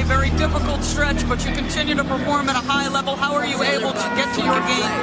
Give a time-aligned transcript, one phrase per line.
[0.00, 3.16] a very difficult stretch, but you continue to perform at a high level.
[3.16, 4.94] How are you able to get to your game?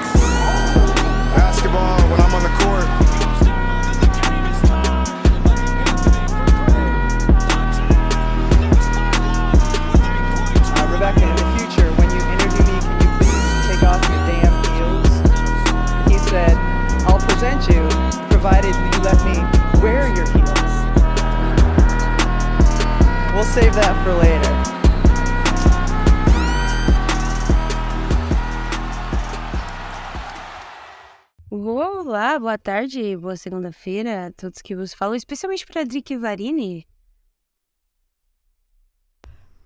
[1.36, 2.88] Basketball when I'm on the court.
[10.92, 14.56] Rebecca, in the future, when you interview me, can you please take off your damn
[14.80, 15.12] heels?
[16.08, 16.56] He said,
[17.04, 17.84] I'll present you,
[18.30, 19.36] provided you let me
[19.84, 20.72] wear your heels.
[23.36, 24.65] We'll save that for later.
[32.16, 36.88] Olá, boa tarde, boa segunda-feira a todos que vos falam, especialmente para Drick Varini.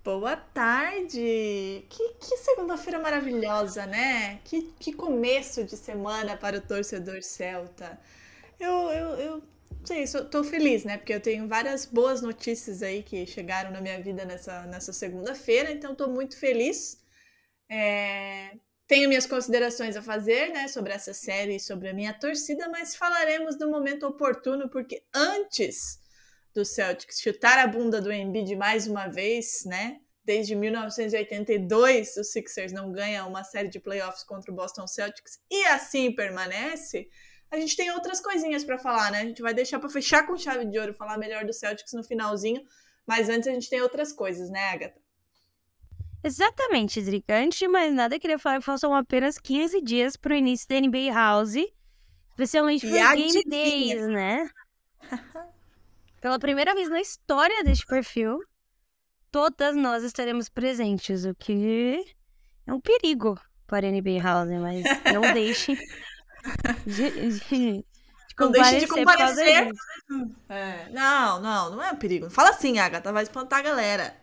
[0.02, 1.86] Boa tarde!
[1.88, 4.40] Que, que segunda-feira maravilhosa, né?
[4.42, 7.96] Que, que começo de semana para o torcedor celta.
[8.58, 9.42] Eu, eu, eu
[9.84, 10.98] sei, sou, tô feliz, né?
[10.98, 15.70] Porque eu tenho várias boas notícias aí que chegaram na minha vida nessa, nessa segunda-feira,
[15.70, 17.00] então tô muito feliz.
[17.68, 18.56] É,
[18.90, 22.96] tenho minhas considerações a fazer, né, sobre essa série e sobre a minha torcida, mas
[22.96, 26.00] falaremos no momento oportuno, porque antes
[26.52, 30.00] do Celtics chutar a bunda do Embiid mais uma vez, né?
[30.24, 35.66] Desde 1982, os Sixers não ganham uma série de playoffs contra o Boston Celtics e
[35.66, 37.08] assim permanece.
[37.48, 39.20] A gente tem outras coisinhas para falar, né?
[39.20, 42.02] A gente vai deixar para fechar com chave de ouro, falar melhor do Celtics no
[42.02, 42.60] finalzinho,
[43.06, 45.00] mas antes a gente tem outras coisas, né, Agatha?
[46.22, 47.36] Exatamente, Drica.
[47.36, 50.68] Antes de mais nada, eu queria falar que faltam apenas 15 dias para o início
[50.68, 51.54] da NBA House,
[52.30, 54.50] especialmente para Game Days, né?
[56.20, 58.38] Pela primeira vez na história deste perfil,
[59.30, 62.04] todas nós estaremos presentes, o que
[62.66, 64.84] é um perigo para a NBA House, mas
[65.14, 65.74] não deixe
[66.86, 67.84] de, de, de
[68.38, 69.70] Não deixe de comparecer.
[70.48, 72.28] É, não, não, não é um perigo.
[72.28, 74.14] Fala assim, Agatha, vai espantar a galera.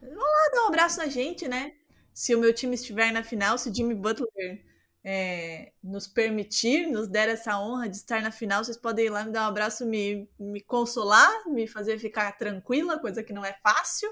[0.00, 1.72] Vamos lá dar um abraço na gente, né?
[2.12, 4.64] Se o meu time estiver na final, se Jimmy Butler
[5.04, 9.24] é, nos permitir, nos der essa honra de estar na final, vocês podem ir lá
[9.24, 13.56] me dar um abraço, me, me consolar, me fazer ficar tranquila, coisa que não é
[13.62, 14.10] fácil.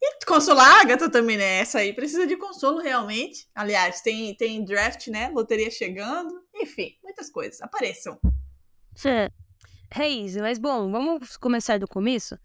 [0.00, 1.58] E consolar a Agatha também, né?
[1.58, 3.48] Essa aí precisa de consolo realmente.
[3.52, 5.28] Aliás, tem, tem draft, né?
[5.34, 6.40] Loteria chegando.
[6.54, 7.60] Enfim, muitas coisas.
[7.60, 8.18] Apareçam.
[9.96, 12.38] É isso, mas bom, vamos começar do começo?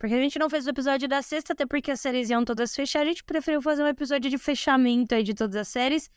[0.00, 2.74] Porque a gente não fez o episódio da sexta, até porque as séries iam todas
[2.74, 3.02] fechar.
[3.02, 6.10] A gente preferiu fazer um episódio de fechamento aí de todas as séries.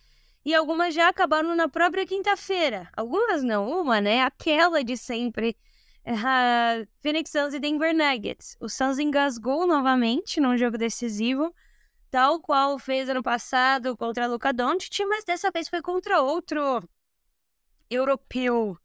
[0.45, 2.87] E algumas já acabaram na própria quinta-feira.
[2.95, 4.23] Algumas não, uma, né?
[4.23, 5.57] Aquela de sempre.
[6.05, 8.55] a Phoenix Suns e Denver Nuggets.
[8.61, 11.53] O Suns engasgou novamente num jogo decisivo,
[12.09, 16.81] tal qual fez ano passado contra Luka Doncic, mas dessa vez foi contra outro
[17.89, 18.77] europeu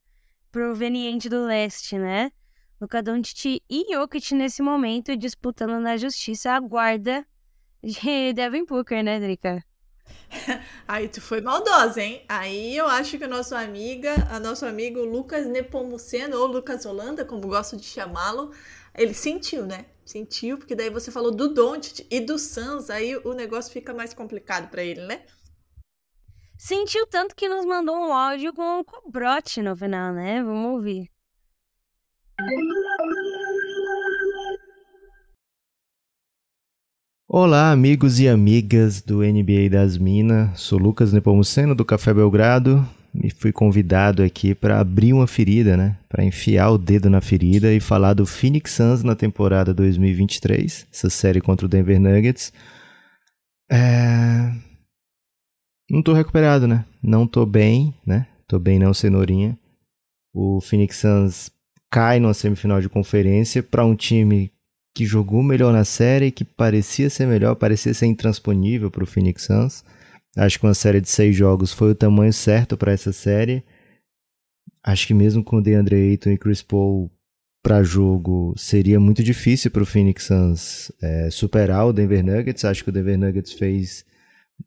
[0.50, 2.32] proveniente do leste, né?
[2.81, 7.27] Luka Doncic e Jokic nesse momento disputando na justiça a guarda
[7.83, 9.65] de Devin Booker, né, Drica?
[10.87, 12.25] Aí tu foi maldosa, hein?
[12.28, 17.25] Aí eu acho que o nosso amiga, a nosso amigo Lucas Nepomuceno, ou Lucas Holanda,
[17.25, 18.53] como gosto de chamá-lo,
[18.94, 19.87] ele sentiu, né?
[20.05, 24.15] Sentiu, porque daí você falou do Doncic e do Suns, aí o negócio fica mais
[24.15, 25.22] complicado pra ele, né?
[26.56, 30.43] Sentiu tanto que nos mandou um áudio com, com brote no final, né?
[30.43, 31.11] Vamos ouvir.
[37.26, 40.60] Olá, amigos e amigas do NBA das Minas.
[40.60, 45.99] Sou Lucas Nepomuceno do Café Belgrado e fui convidado aqui para abrir uma ferida, né?
[46.09, 51.10] Para enfiar o dedo na ferida e falar do Phoenix Suns na temporada 2023, essa
[51.10, 52.53] série contra o Denver Nuggets.
[53.69, 54.53] É...
[55.91, 56.84] Não tô recuperado, né?
[57.03, 58.28] Não tô bem, né?
[58.47, 59.59] Tô bem não, cenourinha.
[60.32, 61.57] O Phoenix Suns
[61.91, 64.53] cai numa semifinal de conferência para um time
[64.94, 69.44] que jogou melhor na série, que parecia ser melhor, parecia ser intransponível para o Phoenix
[69.44, 69.84] Suns.
[70.37, 73.62] Acho que uma série de seis jogos foi o tamanho certo para essa série.
[74.82, 77.10] Acho que mesmo com DeAndre Ayton e Chris Paul
[77.62, 82.65] para jogo, seria muito difícil para o Phoenix Suns é, superar o Denver Nuggets.
[82.65, 84.05] Acho que o Denver Nuggets fez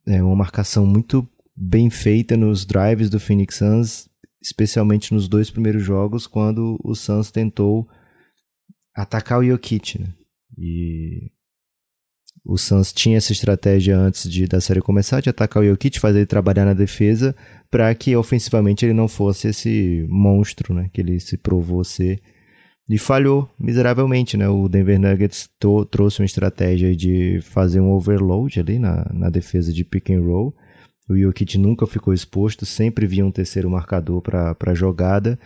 [0.06, 4.10] é, uma marcação muito bem feita nos drives do Phoenix Suns,
[4.42, 7.88] especialmente nos dois primeiros jogos, quando o Suns tentou
[8.96, 10.14] atacar o Jokic, né?
[10.58, 11.32] E
[12.44, 16.20] o Suns tinha essa estratégia antes de da série começar de atacar o Jokic, fazer
[16.20, 17.36] ele trabalhar na defesa,
[17.70, 22.22] para que ofensivamente ele não fosse esse monstro, né, que ele se provou ser.
[22.90, 24.50] E falhou miseravelmente, né?
[24.50, 25.50] O Denver Nuggets
[25.90, 30.54] trouxe uma estratégia de fazer um overload ali na, na defesa de pick and roll.
[31.12, 35.38] O Jokic nunca ficou exposto, sempre via um terceiro marcador para a jogada.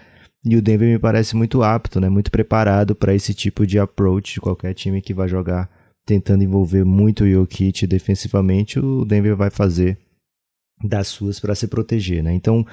[0.45, 2.07] E o Denver me parece muito apto, né?
[2.07, 5.69] muito preparado para esse tipo de approach de qualquer time que vai jogar
[6.05, 9.97] tentando envolver muito o Jokic defensivamente, o Denver vai fazer
[10.83, 12.33] das suas para se proteger, né?
[12.33, 12.65] Então,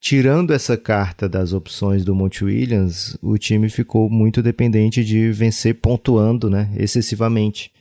[0.00, 5.76] tirando essa carta das opções do Monte Williams, o time ficou muito dependente de vencer
[5.76, 7.72] pontuando, né, excessivamente.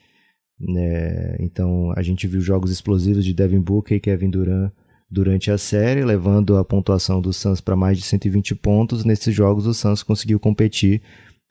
[0.78, 4.72] É, então, a gente viu jogos explosivos de Devin Booker e Kevin Durant
[5.10, 9.06] durante a série, levando a pontuação do Suns para mais de 120 pontos.
[9.06, 11.02] Nesses jogos, o Suns conseguiu competir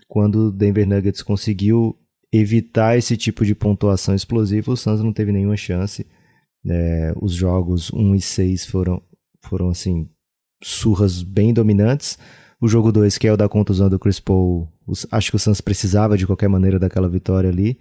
[0.08, 1.96] quando o Denver Nuggets conseguiu
[2.32, 6.06] evitar esse tipo de pontuação explosiva, o Suns não teve nenhuma chance.
[6.66, 9.02] É, os jogos 1 e 6 foram,
[9.43, 10.08] foram assim,
[10.62, 12.19] surras bem dominantes.
[12.60, 15.38] O jogo 2, que é o da contusão do Chris Paul, os, acho que o
[15.38, 17.78] Suns precisava de qualquer maneira daquela vitória ali.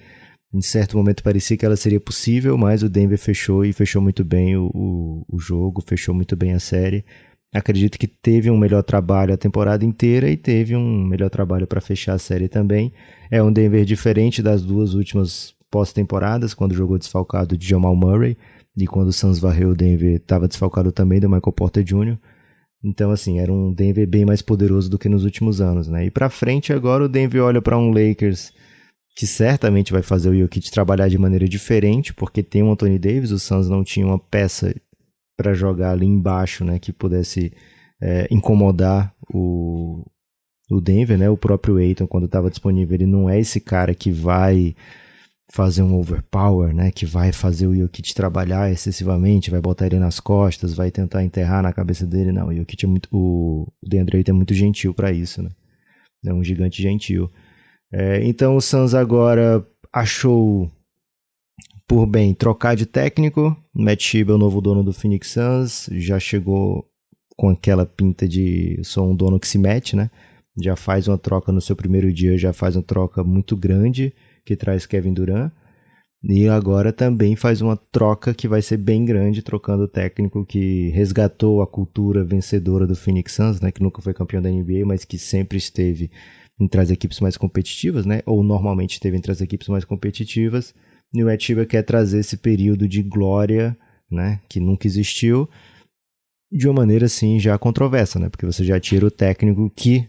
[0.53, 4.23] Em certo momento parecia que ela seria possível, mas o Denver fechou e fechou muito
[4.23, 7.05] bem o, o, o jogo, fechou muito bem a série.
[7.53, 11.79] Acredito que teve um melhor trabalho a temporada inteira e teve um melhor trabalho para
[11.79, 12.93] fechar a série também.
[13.29, 18.37] É um Denver diferente das duas últimas pós-temporadas, quando jogou desfalcado de Jamal Murray
[18.75, 22.17] e quando o Suns varreu o Denver estava desfalcado também do Michael Porter Jr.
[22.83, 26.05] Então, assim, era um Denver bem mais poderoso do que nos últimos anos, né?
[26.05, 28.51] E para frente agora o Denver olha para um Lakers
[29.15, 33.31] que certamente vai fazer o Jokic trabalhar de maneira diferente, porque tem o Anthony Davis,
[33.31, 34.73] o Suns não tinha uma peça
[35.37, 37.51] para jogar ali embaixo, né, que pudesse
[38.01, 40.05] é, incomodar o,
[40.69, 44.11] o Denver, né, o próprio Aiton quando estava disponível, ele não é esse cara que
[44.11, 44.75] vai
[45.51, 50.19] fazer um overpower, né, que vai fazer o Jokic trabalhar excessivamente, vai botar ele nas
[50.19, 54.31] costas, vai tentar enterrar na cabeça dele, não, o Jokic é muito, o DeAndre Ayton
[54.31, 55.49] é muito gentil para isso, né,
[56.25, 57.29] é um gigante gentil.
[57.91, 60.71] É, então o Suns agora achou
[61.87, 63.55] por bem trocar de técnico.
[63.73, 66.85] Matt Shiba é o novo dono do Phoenix Suns, já chegou
[67.35, 70.09] com aquela pinta de sou um dono que se mete, né?
[70.61, 74.13] Já faz uma troca no seu primeiro dia, já faz uma troca muito grande
[74.45, 75.51] que traz Kevin Durant.
[76.23, 80.89] E agora também faz uma troca que vai ser bem grande, trocando o técnico que
[80.89, 85.03] resgatou a cultura vencedora do Phoenix Suns, né, que nunca foi campeão da NBA, mas
[85.03, 86.11] que sempre esteve
[86.61, 90.73] entre as equipes mais competitivas, né, ou normalmente esteve entre as equipes mais competitivas
[91.13, 93.77] New Atiba quer trazer esse período de glória,
[94.09, 95.49] né, que nunca existiu,
[96.51, 98.29] de uma maneira assim já controversa, né?
[98.29, 100.07] Porque você já tira o técnico que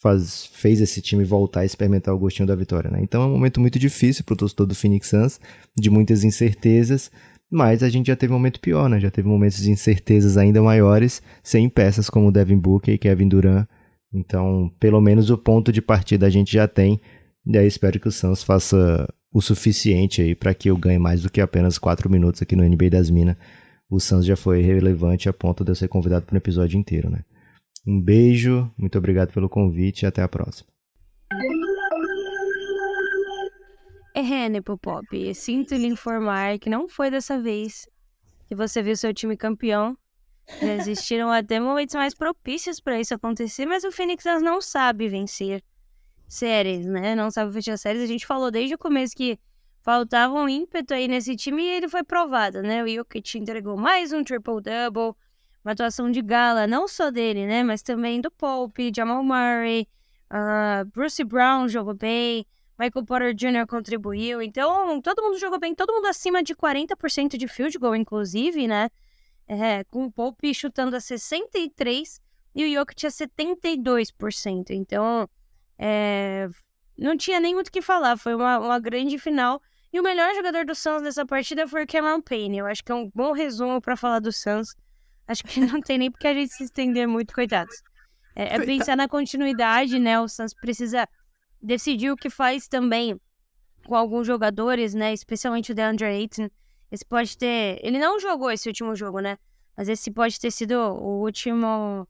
[0.00, 3.00] faz, fez esse time voltar a experimentar o gostinho da vitória, né?
[3.00, 5.40] Então é um momento muito difícil para o torcedor do Phoenix Suns,
[5.76, 7.10] de muitas incertezas,
[7.50, 8.98] mas a gente já teve um momento pior, né?
[8.98, 13.66] Já teve momentos de incertezas ainda maiores, sem peças como Devin Booker e Kevin Durant.
[14.12, 17.00] Então, pelo menos o ponto de partida a gente já tem.
[17.46, 21.22] E aí espero que o Suns faça o suficiente aí para que eu ganhe mais
[21.22, 23.36] do que apenas 4 minutos aqui no NBA das Minas.
[23.90, 27.10] O Suns já foi relevante a ponto de eu ser convidado para um episódio inteiro,
[27.10, 27.24] né?
[27.86, 30.68] Um beijo, muito obrigado pelo convite e até a próxima.
[34.14, 37.88] É, Nepopop, sinto lhe informar que não foi dessa vez
[38.46, 39.96] que você viu seu time campeão.
[40.60, 45.62] Existiram até momentos mais propícios para isso acontecer, mas o Phoenix não sabe vencer
[46.26, 47.14] séries, né?
[47.14, 48.02] Não sabe fechar séries.
[48.02, 49.38] A gente falou desde o começo que
[49.82, 52.82] faltava um ímpeto aí nesse time e ele foi provado, né?
[52.82, 55.14] O Jokic entregou mais um triple-double,
[55.64, 57.62] uma atuação de gala, não só dele, né?
[57.62, 59.88] Mas também do Pope, Jamal Murray,
[60.30, 62.44] uh, Bruce Brown jogou bem,
[62.78, 63.66] Michael Porter Jr.
[63.66, 64.42] contribuiu.
[64.42, 68.90] Então, todo mundo jogou bem, todo mundo acima de 40% de field goal, inclusive, né?
[69.48, 72.20] É, com o Pope chutando a 63%
[72.54, 74.70] e o Jokic a 72%.
[74.70, 75.28] Então,
[75.78, 76.48] é,
[76.98, 79.62] não tinha nem muito o que falar, foi uma, uma grande final.
[79.92, 82.58] E o melhor jogador do Suns nessa partida foi o Cameron Payne.
[82.58, 84.74] Eu acho que é um bom resumo para falar do Suns.
[85.26, 87.82] Acho que não tem nem porque a gente se estender muito, coitados.
[88.34, 90.20] É, é pensar na continuidade, né?
[90.20, 91.08] O Suns precisa
[91.62, 93.18] decidir o que faz também
[93.86, 95.12] com alguns jogadores, né?
[95.12, 96.50] Especialmente o DeAndre Ayton.
[96.90, 97.78] Esse pode ter...
[97.82, 99.38] Ele não jogou esse último jogo, né?
[99.76, 102.08] Mas esse pode ter sido o último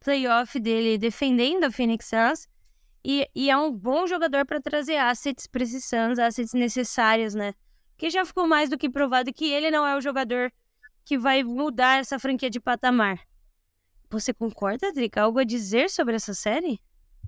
[0.00, 2.48] playoff dele defendendo a Phoenix Suns.
[3.04, 7.54] E, e é um bom jogador para trazer assets para esses Suns, assets necessários, né?
[7.96, 10.52] Que já ficou mais do que provado que ele não é o jogador
[11.04, 13.20] que vai mudar essa franquia de patamar.
[14.10, 15.22] Você concorda, Drica?
[15.22, 16.80] Algo a dizer sobre essa série?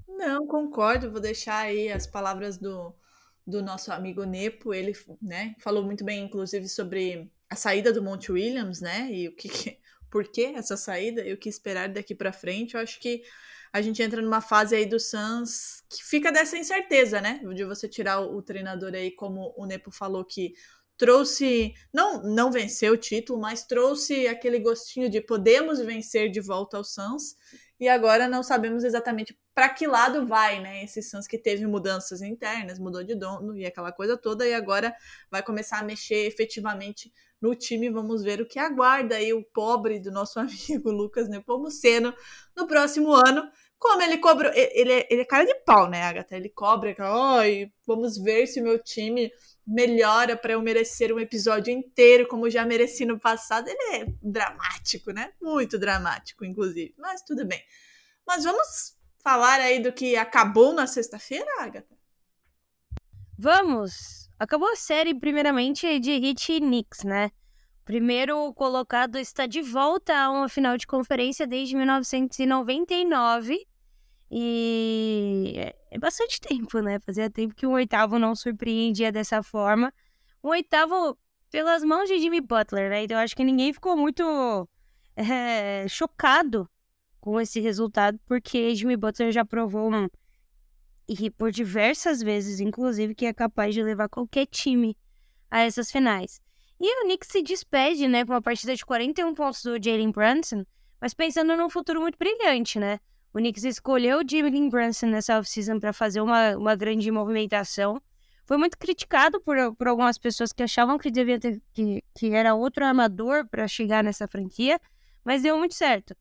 [0.09, 1.11] Não, concordo.
[1.11, 2.95] Vou deixar aí as palavras do,
[3.47, 4.75] do nosso amigo Nepo.
[4.75, 9.09] Ele né, falou muito bem, inclusive, sobre a saída do Monte Williams, né?
[9.11, 9.49] E o que,
[10.11, 12.75] por que essa saída e o que esperar daqui para frente.
[12.75, 13.23] Eu acho que
[13.73, 17.41] a gente entra numa fase aí do Suns que fica dessa incerteza, né?
[17.55, 20.55] De você tirar o, o treinador aí, como o Nepo falou, que
[20.97, 26.77] trouxe, não, não venceu o título, mas trouxe aquele gostinho de podemos vencer de volta
[26.77, 27.37] ao Suns.
[27.79, 30.85] E agora não sabemos exatamente para que lado vai, né?
[30.85, 34.95] Esse Suns que teve mudanças internas, mudou de dono e aquela coisa toda, e agora
[35.31, 37.91] vai começar a mexer efetivamente no time.
[37.91, 42.15] Vamos ver o que aguarda aí o pobre do nosso amigo Lucas Nepomuceno
[42.57, 43.51] no próximo ano.
[43.79, 46.35] Como ele cobrou, ele, é, ele é cara de pau, né, Agatha?
[46.35, 49.31] Ele cobra, ai, vamos ver se o meu time
[49.67, 53.69] melhora para eu merecer um episódio inteiro, como já mereci no passado.
[53.69, 55.33] Ele é dramático, né?
[55.43, 56.95] Muito dramático, inclusive.
[56.97, 57.63] Mas tudo bem.
[58.27, 61.97] Mas vamos falar aí do que acabou na sexta-feira, Agatha?
[63.39, 64.31] Vamos!
[64.39, 67.31] Acabou a série, primeiramente, de Hit e Knicks, né?
[67.87, 73.65] Primeiro colocado está de volta a uma final de conferência desde 1999.
[74.29, 76.99] E é, é bastante tempo, né?
[76.99, 79.95] Fazia tempo que um oitavo não surpreendia dessa forma.
[80.43, 81.17] Um oitavo
[81.49, 83.05] pelas mãos de Jimmy Butler, né?
[83.05, 84.69] Então acho que ninguém ficou muito
[85.15, 86.69] é, chocado
[87.21, 90.09] com esse resultado, porque Jimmy Butler já provou um,
[91.09, 94.99] e por diversas vezes, inclusive, que é capaz de levar qualquer time
[95.49, 96.45] a essas finais.
[96.79, 100.65] E o Knicks se despede, né, com uma partida de 41 pontos do Jalen Brunson,
[101.01, 103.01] mas pensando num futuro muito brilhante, né?
[103.33, 108.01] O Knicks escolheu o Jalen Brunson nessa offseason para fazer uma, uma grande movimentação.
[108.45, 112.55] Foi muito criticado por, por algumas pessoas que achavam que devia ter que, que era
[112.55, 114.81] outro armador para chegar nessa franquia,
[115.25, 116.15] mas deu muito certo.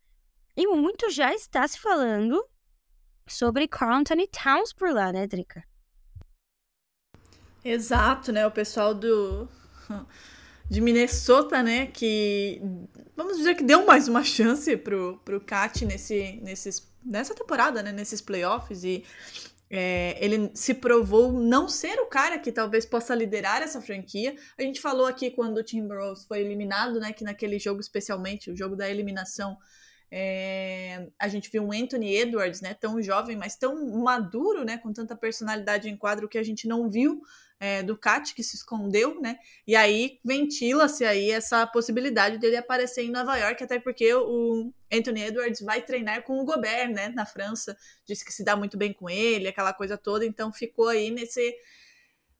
[0.58, 2.44] E muito já está se falando
[3.28, 5.64] sobre Carl Anthony Towns por lá, né, Drica?
[7.64, 8.46] Exato, né?
[8.46, 9.48] O pessoal do
[10.70, 12.62] de Minnesota, né, que
[13.16, 17.92] vamos dizer que deu mais uma chance pro, pro Cat nesse, nesses, nessa temporada, né,
[17.92, 19.04] nesses playoffs e
[19.70, 24.36] é, ele se provou não ser o cara que talvez possa liderar essa franquia.
[24.58, 28.56] A gente falou aqui quando o Timberwolves foi eliminado, né, que naquele jogo especialmente, o
[28.56, 29.58] jogo da eliminação,
[30.12, 34.94] é, a gente viu um Anthony Edwards, né, tão jovem, mas tão maduro, né, com
[34.94, 37.22] tanta personalidade em quadro que a gente não viu
[37.60, 39.38] é, do Cat que se escondeu, né?
[39.66, 45.24] E aí ventila-se aí essa possibilidade dele aparecer em Nova York, até porque o Anthony
[45.24, 48.94] Edwards vai treinar com o Gobert, né, na França, disse que se dá muito bem
[48.94, 51.56] com ele, aquela coisa toda, então ficou aí nesse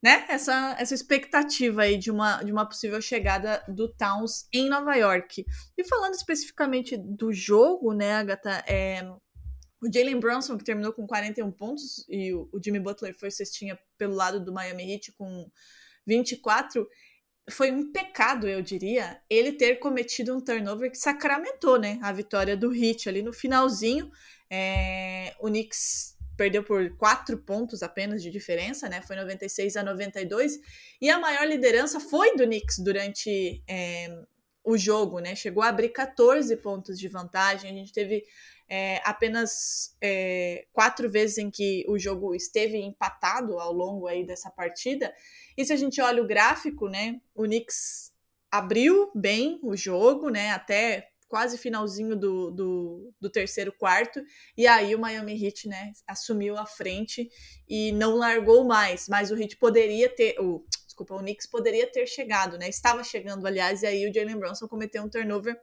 [0.06, 4.94] né, essa, essa expectativa aí de uma, de uma possível chegada do Towns em Nova
[4.94, 5.44] York.
[5.76, 9.04] E falando especificamente do jogo, né, Agatha, é,
[9.82, 14.16] o Jalen Brunson, que terminou com 41 pontos, e o, Jimmy Butler foi cestinha pelo
[14.16, 15.50] lado do Miami Heat com
[16.08, 16.88] 24,
[17.50, 22.58] foi um pecado, eu diria, ele ter cometido um turnover que sacramentou, né, a vitória
[22.58, 24.10] do Heat ali no finalzinho.
[24.50, 29.02] É, o Knicks perdeu por quatro pontos apenas de diferença, né?
[29.02, 30.60] Foi 96 a 92.
[31.02, 34.08] E a maior liderança foi do Knicks durante é,
[34.66, 35.36] o jogo, né?
[35.36, 37.70] Chegou a abrir 14 pontos de vantagem.
[37.70, 38.26] A gente teve
[38.68, 44.50] é, apenas é, quatro vezes em que o jogo esteve empatado ao longo aí dessa
[44.50, 45.14] partida.
[45.56, 47.22] E se a gente olha o gráfico, né?
[47.34, 48.12] O Knicks
[48.52, 50.52] abriu bem o jogo, né?
[50.52, 54.24] Até quase finalzinho do, do, do, terceiro quarto,
[54.56, 57.30] e aí o Miami Heat, né, assumiu a frente
[57.68, 60.64] e não largou mais, mas o Heat poderia ter, o,
[60.96, 64.68] desculpa, o Knicks poderia ter chegado, né, estava chegando, aliás, e aí o Jalen Brunson
[64.68, 65.60] cometeu um turnover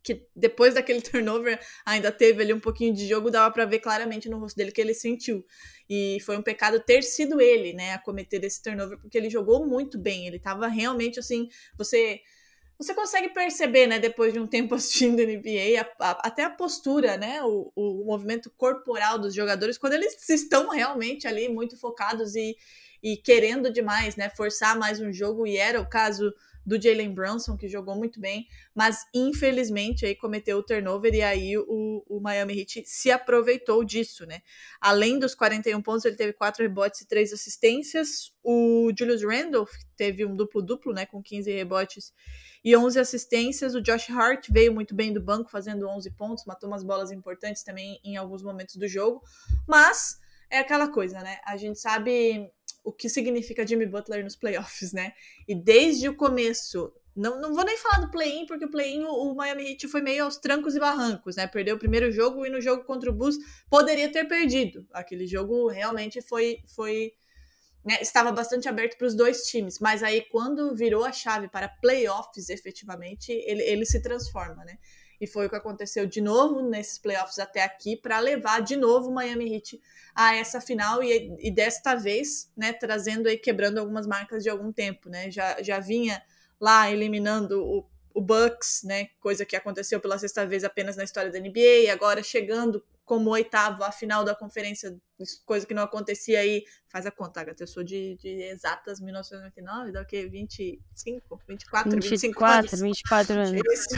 [0.00, 4.28] que depois daquele turnover ainda teve ali um pouquinho de jogo, dava para ver claramente
[4.28, 5.44] no rosto dele que ele sentiu.
[5.88, 9.66] E foi um pecado ter sido ele, né, a cometer esse turnover, porque ele jogou
[9.66, 12.20] muito bem, ele estava realmente assim, você
[12.76, 17.16] você consegue perceber, né, depois de um tempo assistindo NBA, a, a, até a postura,
[17.16, 22.56] né, o, o movimento corporal dos jogadores, quando eles estão realmente ali muito focados e,
[23.04, 26.32] e querendo demais, né, forçar mais um jogo, e era o caso
[26.64, 31.58] do Jalen Brunson, que jogou muito bem, mas infelizmente aí cometeu o turnover e aí
[31.58, 34.40] o, o Miami Heat se aproveitou disso, né?
[34.80, 38.32] Além dos 41 pontos, ele teve quatro rebotes e três assistências.
[38.42, 42.14] O Julius Randle teve um duplo-duplo, né, com 15 rebotes
[42.64, 43.74] e 11 assistências.
[43.74, 47.62] O Josh Hart veio muito bem do banco, fazendo 11 pontos, matou umas bolas importantes
[47.62, 49.22] também em alguns momentos do jogo.
[49.68, 50.18] Mas
[50.48, 51.40] é aquela coisa, né?
[51.44, 52.50] A gente sabe
[52.84, 55.14] o que significa Jimmy Butler nos playoffs, né?
[55.48, 59.34] E desde o começo, não, não vou nem falar do play-in, porque o play-in o
[59.34, 61.46] Miami Heat foi meio aos trancos e barrancos, né?
[61.46, 63.36] Perdeu o primeiro jogo e no jogo contra o Bulls
[63.70, 64.86] poderia ter perdido.
[64.92, 67.12] Aquele jogo realmente foi, foi
[67.84, 71.68] né, estava bastante aberto para os dois times, mas aí quando virou a chave para
[71.68, 74.78] playoffs efetivamente, ele, ele se transforma, né?
[75.24, 79.08] E foi o que aconteceu de novo nesses playoffs até aqui para levar de novo
[79.08, 79.80] o Miami Heat
[80.14, 84.70] a essa final e, e desta vez, né, trazendo aí quebrando algumas marcas de algum
[84.72, 85.30] tempo, né?
[85.30, 86.22] Já, já vinha
[86.60, 89.08] lá eliminando o o Bucks, né?
[89.18, 93.84] Coisa que aconteceu pela sexta vez apenas na história da NBA, agora chegando como oitavo
[93.84, 94.96] a final da conferência,
[95.44, 96.64] coisa que não acontecia aí.
[96.88, 97.62] Faz a conta, Agatha.
[97.62, 100.26] Eu sou de, de exatas 1999, dá o quê?
[100.26, 102.80] 25, 24, 24, 25 anos.
[102.80, 103.60] 24 anos.
[103.72, 103.88] Isso.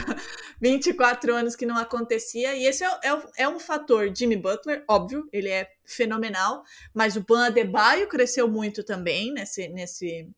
[0.59, 2.55] 24 anos que não acontecia.
[2.55, 4.11] E esse é, é, é, um fator.
[4.13, 10.29] Jimmy Butler, óbvio, ele é fenomenal, mas o Ban Adebayo cresceu muito também nesse, nesse,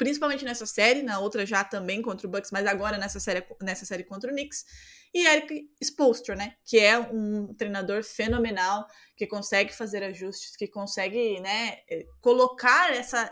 [0.00, 3.84] principalmente nessa série, na outra já também contra o Bucks, mas agora nessa série, nessa
[3.84, 4.64] série contra o Knicks.
[5.12, 11.38] E Eric Spoelstra, né, que é um treinador fenomenal, que consegue fazer ajustes, que consegue,
[11.40, 13.30] né, eh, colocar essa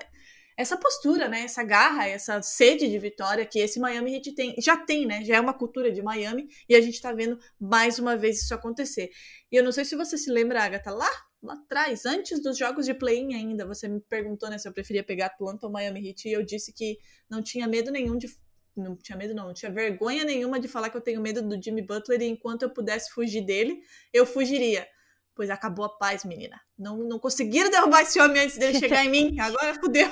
[0.58, 4.76] essa postura, né, essa garra, essa sede de vitória que esse Miami Heat tem, já
[4.76, 8.16] tem, né, já é uma cultura de Miami e a gente tá vendo mais uma
[8.16, 9.08] vez isso acontecer.
[9.50, 11.10] E eu não sei se você se lembra, Agatha, lá
[11.42, 15.04] lá atrás, antes dos jogos de play-in ainda, você me perguntou né, se eu preferia
[15.04, 18.28] pegar Atlanta ou Miami Heat e eu disse que não tinha medo nenhum de.
[18.76, 21.60] Não tinha medo, não, não tinha vergonha nenhuma de falar que eu tenho medo do
[21.60, 23.80] Jimmy Butler e enquanto eu pudesse fugir dele,
[24.12, 24.86] eu fugiria.
[25.34, 26.60] Pois acabou a paz, menina.
[26.78, 29.38] Não, não conseguiram derrubar esse homem antes dele chegar em mim.
[29.40, 30.08] Agora fudeu.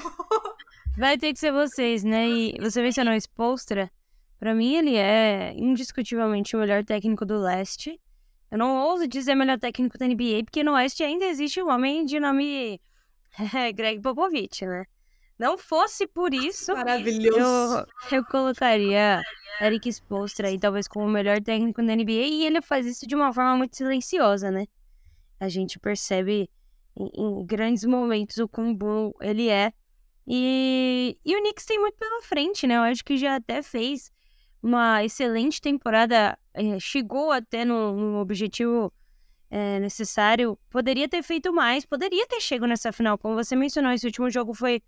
[0.96, 2.28] Vai ter que ser vocês, né?
[2.28, 3.90] E você mencionou esse Spolstra.
[4.38, 8.00] Pra mim, ele é indiscutivelmente o melhor técnico do leste.
[8.56, 12.06] Eu não ouso dizer melhor técnico da NBA, porque no Oeste ainda existe um homem
[12.06, 12.80] de nome
[13.76, 14.86] Greg Popovich, né?
[15.38, 17.86] Não fosse por isso, Maravilhoso.
[18.10, 19.22] Eu, eu colocaria
[19.60, 23.14] Eric Spoelstra aí, talvez como o melhor técnico da NBA, e ele faz isso de
[23.14, 24.64] uma forma muito silenciosa, né?
[25.38, 26.48] A gente percebe
[26.98, 29.70] em, em grandes momentos o quão bom ele é.
[30.26, 32.78] E, e o Knicks tem muito pela frente, né?
[32.78, 34.10] Eu acho que já até fez
[34.62, 38.92] uma excelente temporada, é, chegou até no, no objetivo
[39.50, 43.18] é, necessário, poderia ter feito mais, poderia ter chegado nessa final.
[43.18, 44.82] Como você mencionou, esse último jogo foi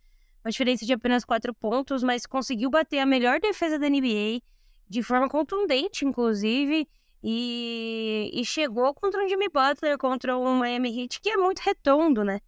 [0.44, 4.40] uma diferença de apenas quatro pontos, mas conseguiu bater a melhor defesa da NBA
[4.88, 6.88] de forma contundente, inclusive.
[7.22, 12.24] E, e chegou contra um Jimmy Butler, contra um Miami Heat, que é muito redondo,
[12.24, 12.40] né?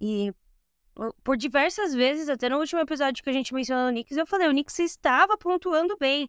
[0.00, 0.32] E
[1.22, 4.48] por diversas vezes, até no último episódio que a gente mencionou o Knicks, eu falei,
[4.48, 6.24] o Knicks estava pontuando bem.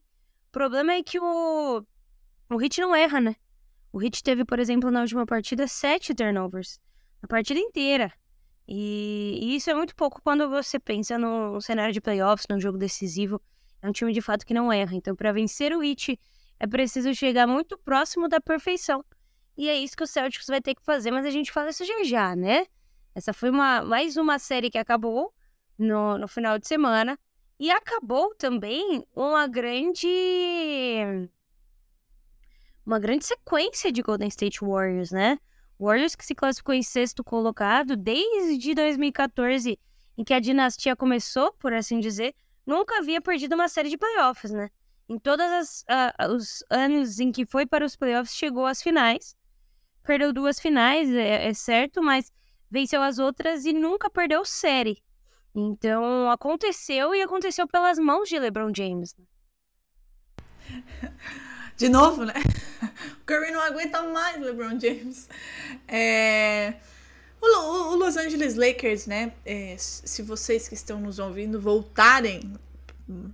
[0.50, 1.86] O problema é que o,
[2.50, 3.36] o Hit não erra, né?
[3.92, 6.80] O Hit teve, por exemplo, na última partida, sete turnovers.
[7.22, 8.12] A partida inteira.
[8.68, 12.78] E, e isso é muito pouco quando você pensa no cenário de playoffs, num jogo
[12.78, 13.42] decisivo.
[13.82, 14.96] É um time de fato que não erra.
[14.96, 16.20] Então, para vencer o Hit,
[16.60, 19.04] é preciso chegar muito próximo da perfeição.
[19.58, 21.84] E é isso que o Celtics vai ter que fazer, mas a gente fala isso
[21.84, 22.66] já já, né?
[23.16, 25.34] Essa foi uma, mais uma série que acabou
[25.78, 27.18] no, no final de semana.
[27.60, 30.08] E acabou também uma grande.
[32.88, 35.38] Uma grande sequência de Golden State Warriors, né?
[35.78, 39.78] Warriors que se classificou em sexto colocado desde 2014,
[40.18, 42.34] em que a dinastia começou, por assim dizer,
[42.66, 44.70] nunca havia perdido uma série de playoffs, né?
[45.10, 49.36] Em todos uh, os anos em que foi para os playoffs, chegou às finais.
[50.02, 52.32] Perdeu duas finais, é, é certo, mas
[52.72, 55.04] venceu as outras e nunca perdeu série.
[55.54, 59.14] Então, aconteceu e aconteceu pelas mãos de LeBron James.
[61.78, 62.34] De novo, né?
[63.22, 65.28] O Curry não aguenta mais LeBron James.
[65.88, 66.76] É...
[67.40, 69.34] O, Los Angeles Lakers, né?
[69.46, 72.54] É, se vocês que estão nos ouvindo voltarem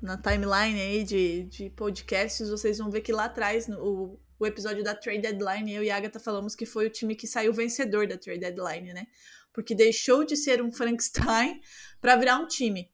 [0.02, 4.84] na timeline aí de, de podcasts, vocês vão ver que lá atrás, o, o episódio
[4.84, 8.08] da Trade Deadline, eu e a Agatha falamos que foi o time que saiu vencedor
[8.08, 9.08] da Trade Deadline, né?
[9.54, 11.62] Porque deixou de ser um Frankenstein
[12.02, 12.92] para virar um time.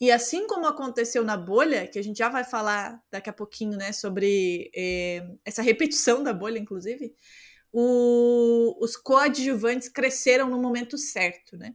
[0.00, 3.76] E assim como aconteceu na bolha, que a gente já vai falar daqui a pouquinho,
[3.76, 7.14] né, sobre eh, essa repetição da bolha, inclusive,
[7.70, 11.74] o, os coadjuvantes cresceram no momento certo, né?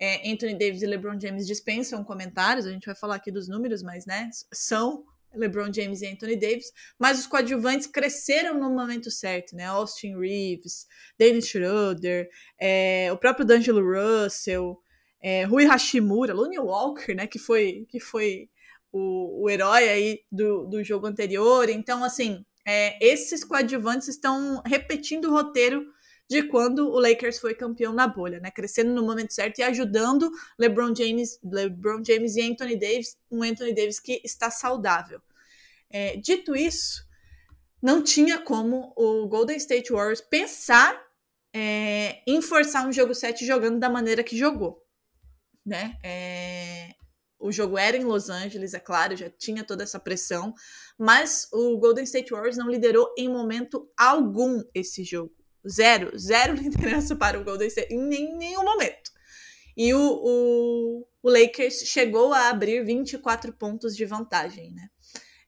[0.00, 3.82] É, Anthony Davis e LeBron James dispensam comentários, a gente vai falar aqui dos números,
[3.82, 5.04] mas né, são
[5.34, 9.64] LeBron James e Anthony Davis, mas os coadjuvantes cresceram no momento certo, né?
[9.64, 10.86] Austin Reeves,
[11.18, 12.28] Dennis Schroeder,
[12.58, 14.80] é, o próprio D'Angelo Russell,
[15.20, 18.48] é, Rui Hashimura, Lonnie Walker, né, que foi, que foi
[18.92, 21.68] o, o herói aí do, do jogo anterior.
[21.68, 25.86] Então, assim, é, esses coadjuvantes estão repetindo o roteiro
[26.28, 28.50] de quando o Lakers foi campeão na bolha, né?
[28.50, 33.74] Crescendo no momento certo e ajudando LeBron James, LeBron James e Anthony Davis, um Anthony
[33.74, 35.22] Davis que está saudável.
[35.88, 37.02] É, dito isso,
[37.80, 41.02] não tinha como o Golden State Warriors pensar
[41.54, 44.86] é, em forçar um jogo 7 jogando da maneira que jogou
[45.68, 45.96] né?
[46.02, 46.94] É...
[47.38, 50.52] O jogo era em Los Angeles, é claro, já tinha toda essa pressão,
[50.98, 55.32] mas o Golden State Warriors não liderou em momento algum esse jogo.
[55.68, 59.12] Zero, zero liderança para o Golden State em nenhum momento.
[59.76, 64.88] E o, o, o Lakers chegou a abrir 24 pontos de vantagem, né?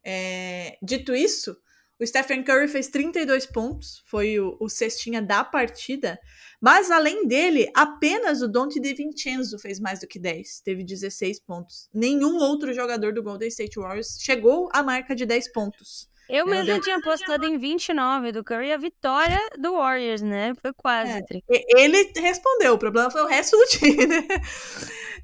[0.04, 1.56] É, dito isso,
[2.00, 6.18] o Stephen Curry fez 32 pontos, foi o, o cestinha da partida.
[6.58, 11.90] Mas além dele, apenas o Dante DiVincenzo fez mais do que 10, teve 16 pontos.
[11.92, 16.08] Nenhum outro jogador do Golden State Warriors chegou à marca de 10 pontos.
[16.30, 16.84] Eu Meu mesmo Deus.
[16.84, 20.54] tinha apostado em 29 do Curry, a vitória do Warriors, né?
[20.62, 21.12] Foi quase.
[21.12, 21.22] É.
[21.48, 24.26] Ele respondeu, o problema foi o resto do time, né?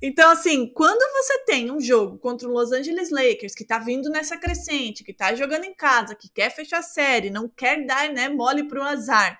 [0.02, 4.10] Então, assim, quando você tem um jogo contra o Los Angeles Lakers, que tá vindo
[4.10, 8.12] nessa crescente, que tá jogando em casa, que quer fechar a série, não quer dar,
[8.12, 9.38] né, mole pro azar,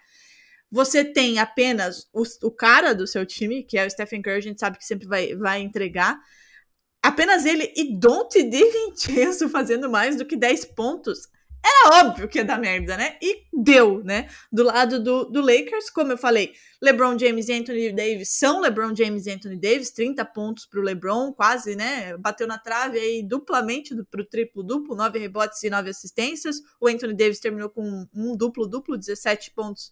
[0.71, 4.41] você tem apenas o, o cara do seu time, que é o Stephen Curry, a
[4.41, 6.19] gente sabe que sempre vai, vai entregar,
[7.03, 11.29] apenas ele e Dante DiVincenzo fazendo mais do que 10 pontos,
[11.67, 13.17] é óbvio que ia dar merda, né?
[13.21, 14.29] E deu, né?
[14.53, 18.95] Do lado do, do Lakers, como eu falei, LeBron James e Anthony Davis são LeBron
[18.95, 22.17] James e Anthony Davis, 30 pontos pro LeBron, quase, né?
[22.17, 26.57] Bateu na trave aí duplamente do, pro triplo-duplo, 9 rebotes e 9 assistências.
[26.81, 29.91] O Anthony Davis terminou com um duplo-duplo, 17 pontos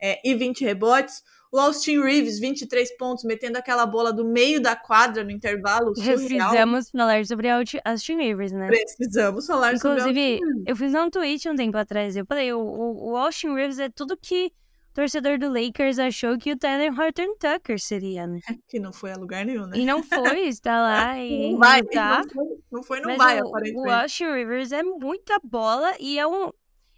[0.00, 1.22] é, e 20 rebotes.
[1.52, 5.94] O Austin Reeves, 23 pontos, metendo aquela bola do meio da quadra no intervalo.
[5.96, 6.16] Surreal.
[6.18, 7.80] Precisamos falar sobre Austin-
[8.16, 8.68] Rivers, né?
[8.68, 10.64] Precisamos falar sobre o Inclusive, Austin Reeves.
[10.66, 12.16] eu fiz um tweet um tempo atrás.
[12.16, 14.46] Eu falei, o, o, o Austin Rivers é tudo que
[14.90, 18.38] o torcedor do Lakers achou que o Tyler Horton Tucker seria, né?
[18.68, 19.76] que não foi a lugar nenhum, né?
[19.76, 22.22] E não foi, está lá e Não vai, tá.
[22.22, 23.90] não foi, não foi, não Mas vai, o, o aparentemente.
[23.90, 26.50] Austin Rivers é muita bola e é um,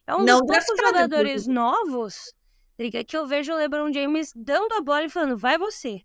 [0.07, 2.35] é um Não dos poucos jogadores novos
[2.91, 6.01] Que eu vejo o LeBron James dando a bola e falando, vai você.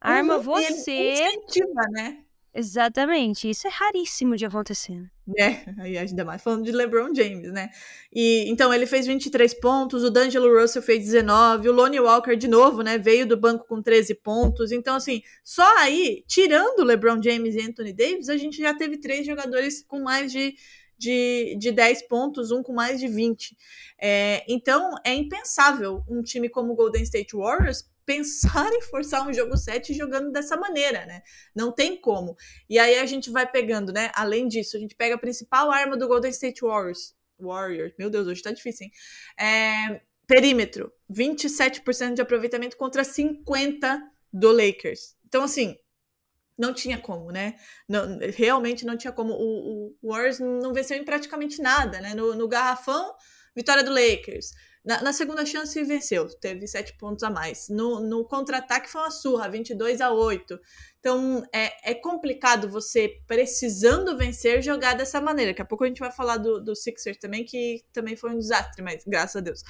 [0.00, 1.12] Arma Uhum, e ele você.
[1.12, 2.24] incentiva, né?
[2.52, 3.48] Exatamente.
[3.48, 4.94] Isso é raríssimo de acontecer.
[4.94, 5.10] né?
[5.38, 7.70] É, aí ainda mais falando de LeBron James, né?
[8.12, 12.48] E então ele fez 23 pontos, o D'Angelo Russell fez 19, o Lonnie Walker de
[12.48, 14.72] novo, né, veio do banco com 13 pontos.
[14.72, 19.24] Então assim, só aí, tirando LeBron James e Anthony Davis, a gente já teve três
[19.24, 20.54] jogadores com mais de
[21.00, 23.56] de, de 10 pontos, um com mais de 20.
[23.98, 29.32] É, então, é impensável um time como o Golden State Warriors pensar em forçar um
[29.32, 31.22] jogo 7 jogando dessa maneira, né?
[31.56, 32.36] Não tem como.
[32.68, 34.10] E aí a gente vai pegando, né?
[34.14, 37.14] Além disso, a gente pega a principal arma do Golden State Warriors.
[37.38, 38.92] Warriors, meu Deus, hoje tá difícil, hein?
[39.38, 45.16] É, perímetro, 27% de aproveitamento contra 50% do Lakers.
[45.26, 45.78] Então, assim,
[46.60, 47.56] não tinha como, né?
[47.88, 49.32] Não, realmente não tinha como.
[49.32, 52.14] O, o Warriors não venceu em praticamente nada, né?
[52.14, 53.14] No, no garrafão,
[53.56, 54.52] vitória do Lakers.
[54.84, 57.68] Na, na, segunda chance, venceu, teve sete pontos a mais.
[57.68, 60.58] No, no contra-ataque foi uma surra, 22 a 8.
[60.98, 65.52] Então é, é, complicado você, precisando vencer, jogar dessa maneira.
[65.52, 68.38] Daqui a pouco a gente vai falar do, do Sixers também, que também foi um
[68.38, 69.62] desastre, mas graças a Deus.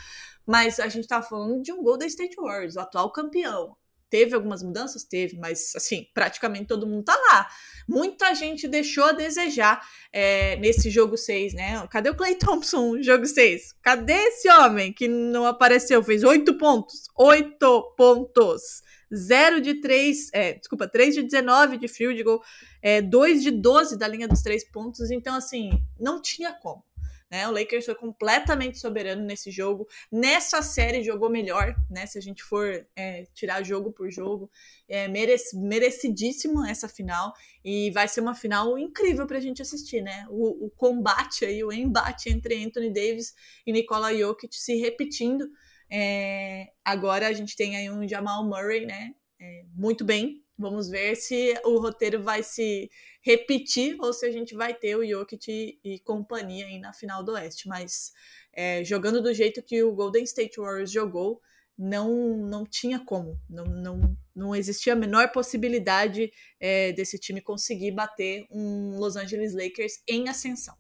[0.47, 3.77] Mas a gente tava falando de um Golden State Warriors, o atual campeão.
[4.11, 5.05] Teve algumas mudanças?
[5.05, 7.49] Teve, mas assim, praticamente todo mundo tá lá.
[7.89, 9.81] Muita gente deixou a desejar
[10.13, 11.87] é, nesse jogo 6, né?
[11.89, 13.75] Cadê o Clay Thompson, jogo 6?
[13.81, 16.03] Cadê esse homem que não apareceu?
[16.03, 17.05] Fez 8 pontos.
[17.17, 18.83] 8 pontos.
[19.13, 22.41] 0 de 3, é, desculpa, 3 de 19 de field goal,
[22.81, 25.11] é, 2 de 12 da linha dos 3 pontos.
[25.11, 26.85] Então, assim, não tinha como.
[27.31, 27.47] Né?
[27.47, 29.87] O Lakers foi completamente soberano nesse jogo.
[30.11, 32.05] Nessa série jogou melhor, né?
[32.05, 34.51] Se a gente for é, tirar jogo por jogo,
[34.89, 37.33] é merec merecidíssimo essa final
[37.65, 40.27] e vai ser uma final incrível para a gente assistir, né?
[40.29, 43.33] O, o, combate aí, o embate entre Anthony Davis
[43.65, 45.49] e Nikola Jokic se repetindo.
[45.89, 49.15] É, agora a gente tem aí um Jamal Murray, né?
[49.41, 50.43] É, muito bem.
[50.61, 52.91] Vamos ver se o roteiro vai se
[53.23, 57.33] repetir ou se a gente vai ter o Jokic e, companhia aí na final do
[57.33, 57.67] Oeste.
[57.67, 58.13] Mas
[58.53, 61.41] é, jogando do jeito que o Golden State Warriors jogou,
[61.79, 63.41] não, não tinha como.
[63.49, 69.55] Não, não, não existia a menor possibilidade é, desse time conseguir bater um Los Angeles
[69.55, 70.77] Lakers em ascensão.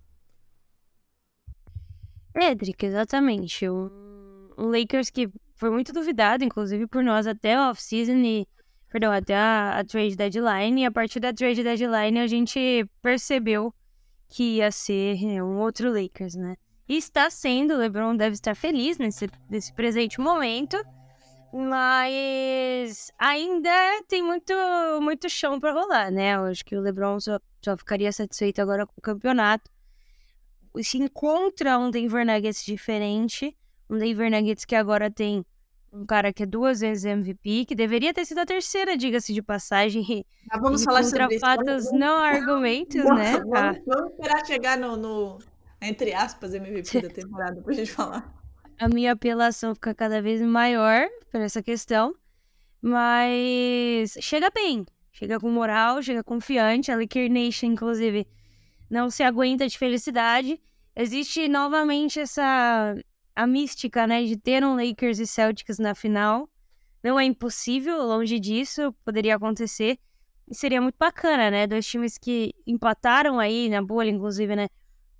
[2.36, 3.66] Edric, exatamente.
[3.66, 8.46] Um, um Lakers que foi muito duvidado, inclusive por nós, até off-season e
[8.90, 13.72] perdão, até a, a, trade deadline, e a partir da trade deadline a gente percebeu
[14.28, 16.56] que ia ser é, um outro Lakers, né?
[16.88, 20.76] E está sendo, o LeBron deve estar feliz nesse, nesse presente momento,
[21.52, 23.70] mas ainda
[24.08, 24.52] tem muito,
[25.00, 26.34] muito chão para rolar, né?
[26.34, 29.70] Eu acho que o LeBron só, só ficaria satisfeito agora com o campeonato.
[30.82, 33.56] Se encontra um Denver Nuggets diferente,
[33.88, 35.44] um Denver Nuggets que agora tem
[35.92, 39.42] um cara que é duas vezes MVP, que deveria ter sido a terceira, diga-se de
[39.42, 40.24] passagem.
[40.52, 41.94] Ah, vamos e falar sobre fatos, isso.
[41.94, 43.38] não argumentos, vamos, né?
[43.38, 43.72] Vamos, ah.
[43.86, 45.38] vamos, esperar chegar no, no,
[45.80, 48.34] entre aspas, MVP da temporada pra gente falar.
[48.76, 52.12] A minha apelação fica cada vez maior por essa questão,
[52.82, 56.90] mas chega bem, chega com moral, chega confiante.
[56.90, 58.26] A Liquor Nation, inclusive,
[58.90, 60.60] não se aguenta de felicidade.
[60.96, 62.96] Existe novamente essa
[63.40, 66.46] a mística, né, de ter um Lakers e Celtics na final.
[67.02, 69.98] Não é impossível, longe disso, poderia acontecer.
[70.46, 71.66] E seria muito bacana, né?
[71.66, 74.68] Dois times que empataram aí na bolha, inclusive, né?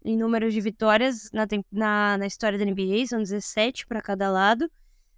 [0.05, 4.71] Em números de vitórias na, na, na história da NBA, são 17 para cada lado,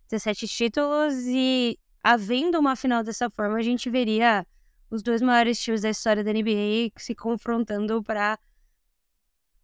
[0.09, 4.47] 17 títulos, e havendo uma final dessa forma, a gente veria
[4.89, 8.39] os dois maiores times da história da NBA se confrontando para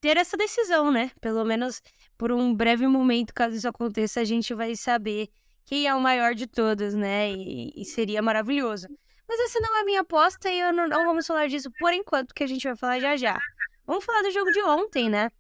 [0.01, 1.11] ter essa decisão, né?
[1.21, 1.83] Pelo menos
[2.17, 5.29] por um breve momento, caso isso aconteça, a gente vai saber
[5.65, 7.31] quem é o maior de todos, né?
[7.31, 8.89] E, e seria maravilhoso.
[9.29, 11.93] Mas essa não é a minha aposta e eu não, não, vamos falar disso por
[11.93, 13.39] enquanto, que a gente vai falar já já.
[13.87, 15.31] Vamos falar do jogo de ontem, né?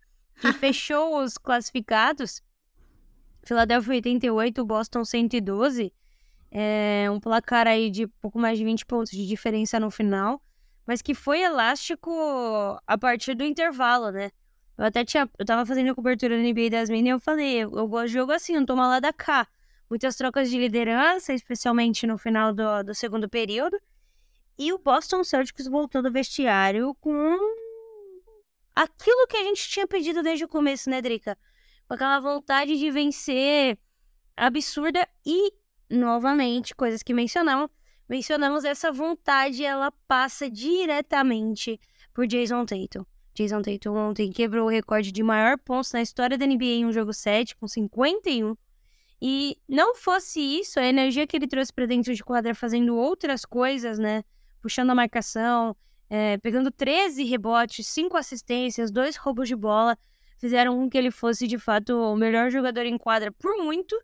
[0.40, 2.42] Que fechou os classificados.
[3.44, 5.92] Philadelphia 88, Boston 112.
[6.50, 10.42] É um placar aí de pouco mais de 20 pontos de diferença no final.
[10.86, 12.10] Mas que foi elástico
[12.86, 14.30] a partir do intervalo, né?
[14.78, 15.28] Eu até tinha.
[15.36, 18.06] Eu tava fazendo a cobertura da NBA das Minas e eu falei, eu, eu, gosto
[18.06, 19.48] de jogo assim, não toma lá da cá.
[19.90, 23.76] Muitas trocas de liderança, especialmente no final do, do segundo período.
[24.56, 27.36] E o Boston Celtics voltou do vestiário com
[28.74, 31.36] aquilo que a gente tinha pedido desde o começo, né, Drica?
[31.88, 33.78] Com aquela vontade de vencer
[34.36, 35.52] absurda e,
[35.90, 37.68] novamente, coisas que mencionamos,
[38.08, 41.80] mencionamos essa vontade, ela passa diretamente
[42.14, 43.04] por Jason Tatum.
[43.38, 46.92] Jason Tatum ontem quebrou o recorde de maior pontos na história da NBA em um
[46.92, 48.56] jogo 7, com 51.
[49.22, 53.44] E não fosse isso, a energia que ele trouxe para dentro de quadra fazendo outras
[53.44, 54.24] coisas, né?
[54.60, 55.76] Puxando a marcação,
[56.10, 59.96] é, pegando 13 rebotes, 5 assistências, 2 roubos de bola,
[60.38, 63.96] fizeram com que ele fosse de fato o melhor jogador em quadra por muito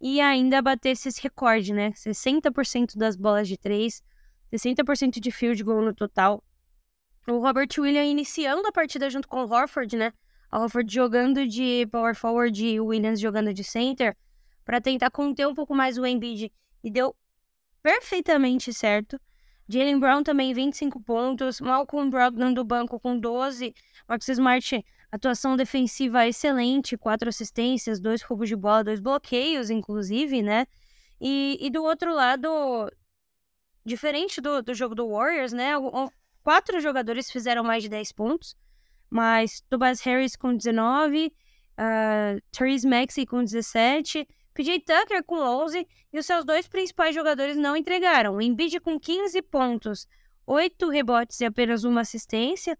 [0.00, 1.90] e ainda batesse esse recorde, né?
[1.90, 4.00] 60% das bolas de 3,
[4.52, 6.42] 60% de field goal no total
[7.28, 10.12] o Robert Williams iniciando a partida junto com o Horford, né?
[10.52, 14.16] O Horford jogando de power forward e o Williams jogando de center
[14.64, 17.14] para tentar conter um pouco mais o Embiid e deu
[17.82, 19.20] perfeitamente certo.
[19.68, 23.74] Jalen Brown também 25 pontos, Malcolm Brogdon do banco com 12,
[24.08, 30.66] Marcus Smart atuação defensiva excelente, quatro assistências, dois roubos de bola, dois bloqueios inclusive, né?
[31.20, 32.48] E, e do outro lado,
[33.84, 35.72] diferente do, do jogo do Warriors, né?
[36.46, 38.54] Quatro jogadores fizeram mais de 10 pontos,
[39.10, 46.16] mas Tobias Harris com 19, uh, Therese Maxey com 17, PJ Tucker com 11 e
[46.16, 48.36] os seus dois principais jogadores não entregaram.
[48.36, 50.06] O Embiid com 15 pontos,
[50.46, 52.78] 8 rebotes e apenas uma assistência,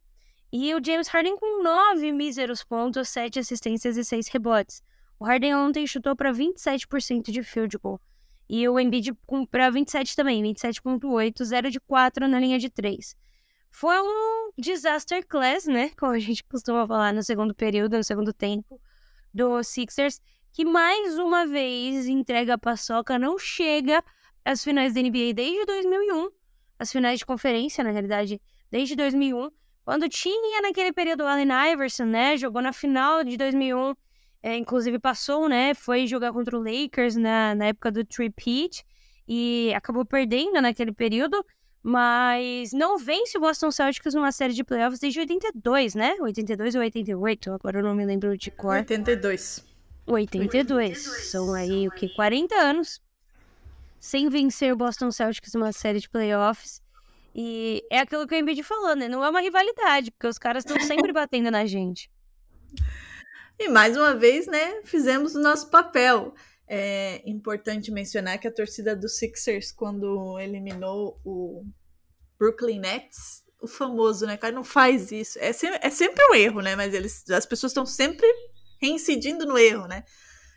[0.53, 4.81] e o James Harden com 9 míseros pontos, 7 assistências e 6 rebotes.
[5.19, 8.01] O Harden ontem chutou para 27% de field goal.
[8.49, 9.13] E o Embiid
[9.51, 13.17] para 27 também, 27.8, 0 de 4 na linha de 3.
[13.79, 15.91] Foi um disaster class, né?
[15.99, 18.81] Como a gente costuma falar no segundo período, no segundo tempo,
[19.35, 20.19] do Sixers,
[20.51, 24.03] que mais uma vez entrega a paçoca, não chega
[24.43, 26.31] às finais da NBA desde 2001,
[26.79, 29.51] as finais de conferência, na realidade, desde 2001,
[29.85, 32.39] quando tinha naquele período o Allen Iverson, né?
[32.39, 33.95] Jogou na final de 2001,
[34.43, 35.75] é, inclusive passou, né?
[35.75, 38.71] Foi jogar contra o Lakers na, na época do Trip
[39.29, 41.45] e acabou perdendo naquele período.
[41.83, 46.17] Mas não vence o Boston Celtics numa série de playoffs desde 82, né?
[46.21, 48.77] 82 ou 88, agora eu não me lembro de cor.
[48.77, 49.65] 82.
[50.07, 50.99] 82.
[51.31, 52.09] São aí o que?
[52.15, 53.01] 40 anos
[53.99, 56.81] sem vencer o Boston Celtics numa série de playoffs.
[57.35, 59.09] E é aquilo que o Embiid falou, né?
[59.09, 62.11] Não é uma rivalidade, porque os caras estão sempre batendo na gente.
[63.59, 66.35] E mais uma vez, né, fizemos o nosso papel.
[66.69, 71.65] É importante mencionar que a torcida do Sixers, quando eliminou o
[72.39, 75.39] Brooklyn Nets, o famoso, né, cara, não faz isso.
[75.41, 76.77] É sempre, é sempre um erro, né?
[76.77, 78.27] Mas eles, as pessoas estão sempre
[78.81, 80.05] reincidindo no erro, né?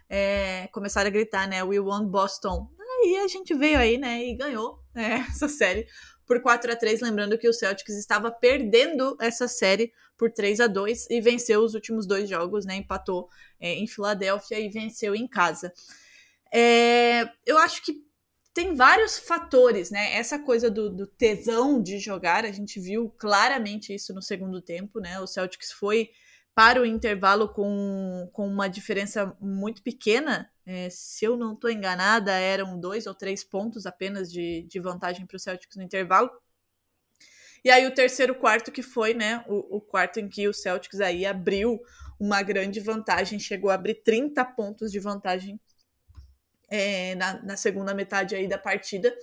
[0.10, 1.63] É, começaram a gritar, né?
[1.63, 2.69] We won Boston.
[2.80, 4.26] Aí a gente veio aí, né?
[4.26, 5.88] E ganhou né, essa série
[6.29, 10.67] por 4 a 3 lembrando que o Celtics estava perdendo essa série por 3 a
[10.67, 12.75] 2 e venceu os últimos dois jogos, né?
[12.75, 13.27] Empatou
[13.59, 15.73] é, em Filadélfia e venceu em casa.
[16.53, 18.03] É, eu acho que
[18.53, 20.13] tem vários fatores, né?
[20.13, 24.99] Essa coisa do, do, tesão de jogar, a gente viu claramente isso no segundo tempo,
[24.99, 25.19] né?
[25.19, 26.11] O Celtics foi
[26.60, 30.52] para o intervalo com, com uma diferença muito pequena.
[30.65, 35.26] É, se eu não estou enganada, eram dois ou três pontos apenas de, de vantagem
[35.26, 36.30] para o Celtics no intervalo.
[37.63, 41.00] E aí o terceiro quarto que foi, né, o, o, quarto em que o Celtics
[41.00, 41.80] aí abriu
[42.19, 45.58] uma grande vantagem, chegou a abrir 30 pontos de vantagem
[46.69, 49.15] é, na, na, segunda metade aí da partida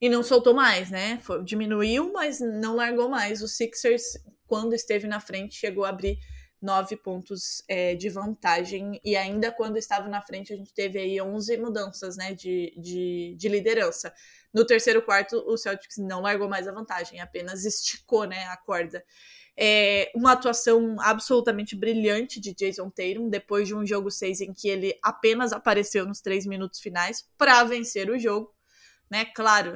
[0.00, 1.20] e não soltou mais, né?
[1.22, 3.40] Foi, diminuiu, mas não largou mais.
[3.40, 6.18] O Sixers quando esteve na frente, chegou a abrir
[6.60, 9.00] nove pontos é, de vantagem.
[9.04, 13.34] E ainda quando estava na frente, a gente teve aí 11 mudanças né, de, de,
[13.36, 14.12] de liderança.
[14.52, 19.04] No terceiro quarto, o Celtics não largou mais a vantagem, apenas esticou né, a corda.
[19.58, 24.68] É uma atuação absolutamente brilhante de Jason Tatum, depois de um jogo 6 em que
[24.68, 28.55] ele apenas apareceu nos três minutos finais para vencer o jogo.
[29.08, 29.24] Né?
[29.26, 29.72] Claro,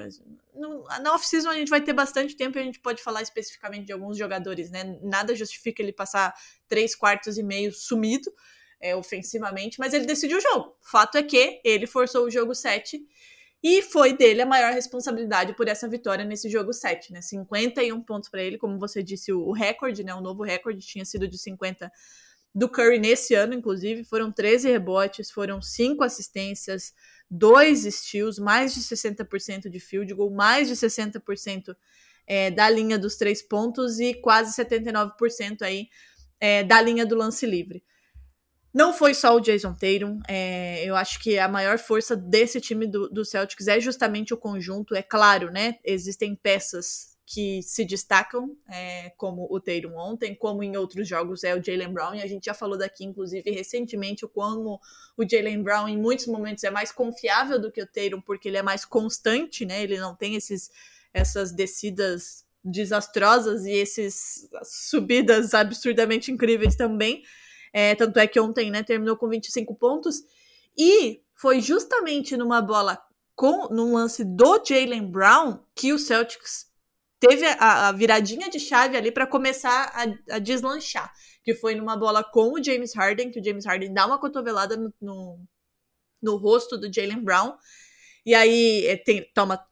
[1.00, 3.92] na off-season a gente vai ter bastante tempo e a gente pode falar especificamente de
[3.92, 4.98] alguns jogadores, né?
[5.02, 6.34] Nada justifica ele passar
[6.66, 8.32] três quartos e meio sumido
[8.80, 10.76] é, ofensivamente, mas ele decidiu o jogo.
[10.80, 13.00] Fato é que ele forçou o jogo 7
[13.62, 17.20] e foi dele a maior responsabilidade por essa vitória nesse jogo 7, né?
[17.20, 20.14] 51 pontos para ele, como você disse, o, recorde, né?
[20.14, 21.92] O novo recorde tinha sido de 50
[22.54, 24.02] do Curry nesse ano, inclusive.
[24.02, 26.94] Foram 13 rebotes, foram 5 assistências,
[27.30, 31.76] 2 steals, mais de 60% de field goal, mais de 60%
[32.26, 35.88] é, da linha dos três pontos e quase 79% aí
[36.40, 37.82] é, da linha do lance livre.
[38.72, 40.20] Não foi só o Jason Tatum.
[40.28, 44.36] É, eu acho que a maior força desse time do, do, Celtics é justamente o
[44.36, 44.94] conjunto.
[44.94, 45.74] É claro, né?
[45.84, 51.54] Existem peças que se destacam, é, como o Tatum ontem, como em outros jogos é
[51.54, 52.16] o Jalen Brown.
[52.16, 54.80] E a gente já falou daqui, inclusive, recentemente, o como
[55.16, 58.56] o Jalen Brown, em muitos momentos, é mais confiável do que o Tatum, porque ele
[58.56, 59.80] é mais constante, né?
[59.80, 60.72] Ele não tem esses,
[61.14, 67.22] essas descidas desastrosas e esses subidas absurdamente incríveis também.
[67.72, 70.20] É, tanto é que ontem, né, terminou com 25 pontos.
[70.76, 73.00] E foi justamente numa bola
[73.36, 76.69] com num lance do Jalen Brown que o Celtics
[77.20, 81.12] teve a, a viradinha de chave ali para começar a, a, deslanchar.
[81.44, 84.76] Que foi numa bola com o James Harden, que o James Harden dá uma cotovelada
[84.76, 85.38] no, no,
[86.22, 87.54] no rosto do Jalen Brown.
[88.24, 89.62] E aí é, tem, toma,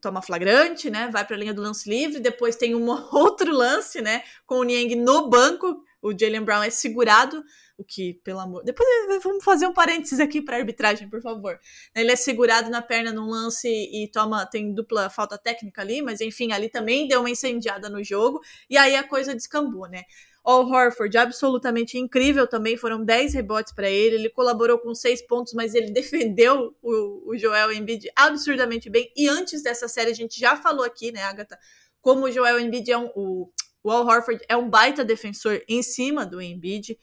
[0.00, 1.08] toma flagrante, né?
[1.12, 2.20] Vai para a linha do lance livre.
[2.20, 4.22] Depois tem um outro lance, né?
[4.46, 7.42] Com o Niang no banco, o Jalen Brown é segurado,
[7.78, 8.64] o que, pelo amor.
[8.64, 8.88] Depois
[9.22, 11.58] vamos fazer um parênteses aqui para arbitragem, por favor.
[11.94, 14.44] Ele é segurado na perna num lance e toma.
[14.44, 18.40] Tem dupla falta técnica ali, mas enfim, ali também deu uma incendiada no jogo.
[18.68, 20.02] E aí a coisa descambou, né?
[20.42, 22.76] All Horford, absolutamente incrível também.
[22.76, 24.16] Foram 10 rebotes para ele.
[24.16, 29.12] Ele colaborou com 6 pontos, mas ele defendeu o, o Joel Embiid absurdamente bem.
[29.16, 31.56] E antes dessa série, a gente já falou aqui, né, Agatha?
[32.00, 33.10] Como o Joel Embiid é um.
[33.14, 33.52] O,
[33.84, 36.98] o Al Horford é um baita defensor em cima do Embiid.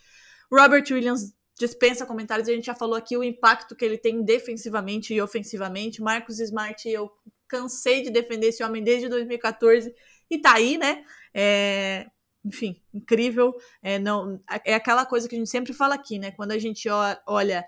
[0.52, 5.14] Robert Williams dispensa comentários, a gente já falou aqui o impacto que ele tem defensivamente
[5.14, 6.02] e ofensivamente.
[6.02, 7.10] Marcos Smart, eu
[7.48, 9.94] cansei de defender esse homem desde 2014
[10.30, 11.04] e tá aí, né?
[11.34, 12.08] É,
[12.44, 13.56] enfim, incrível.
[13.82, 16.32] É, não, é aquela coisa que a gente sempre fala aqui, né?
[16.32, 16.88] Quando a gente
[17.26, 17.66] olha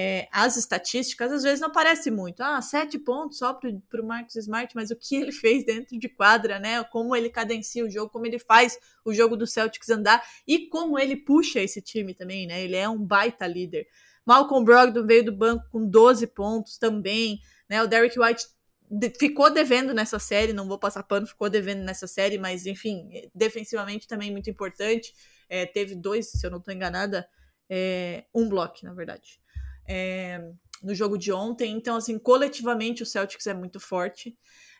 [0.00, 2.40] é, as estatísticas, às vezes não parece muito.
[2.40, 6.08] Ah, sete pontos só para o Marcos Smart, mas o que ele fez dentro de
[6.08, 6.84] quadra, né?
[6.84, 10.96] Como ele cadencia o jogo, como ele faz o jogo do Celtics andar e como
[11.00, 12.62] ele puxa esse time também, né?
[12.62, 13.88] Ele é um baita líder.
[14.24, 17.82] Malcolm Brogdon veio do banco com 12 pontos também, né?
[17.82, 18.46] O Derek White
[19.18, 24.06] ficou devendo nessa série, não vou passar pano, ficou devendo nessa série, mas enfim, defensivamente
[24.06, 25.12] também muito importante.
[25.48, 27.28] É, teve dois, se eu não estou enganada,
[27.68, 29.40] é, um bloco, na verdade
[29.88, 30.40] é,
[30.82, 31.72] no jogo de ontem.
[31.72, 34.36] Então, assim, coletivamente o Celtics é muito forte.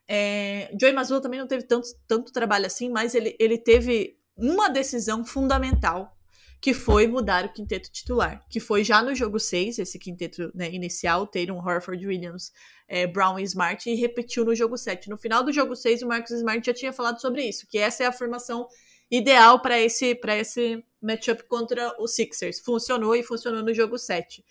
[0.07, 4.69] É, Joey Mazzulla também não teve tanto, tanto trabalho assim, mas ele, ele teve uma
[4.69, 6.17] decisão fundamental,
[6.61, 10.69] que foi mudar o quinteto titular, que foi já no jogo 6, esse quinteto né,
[10.73, 12.53] inicial, Tatum, Horford, Williams,
[12.89, 15.09] é, Brown e Smart, e repetiu no jogo 7.
[15.09, 18.03] No final do jogo 6, o Marcus Smart já tinha falado sobre isso, que essa
[18.03, 18.67] é a formação
[19.11, 22.61] ideal para esse, esse matchup contra os Sixers.
[22.61, 24.45] Funcionou e funcionou no jogo 7.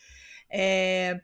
[0.49, 1.21] É...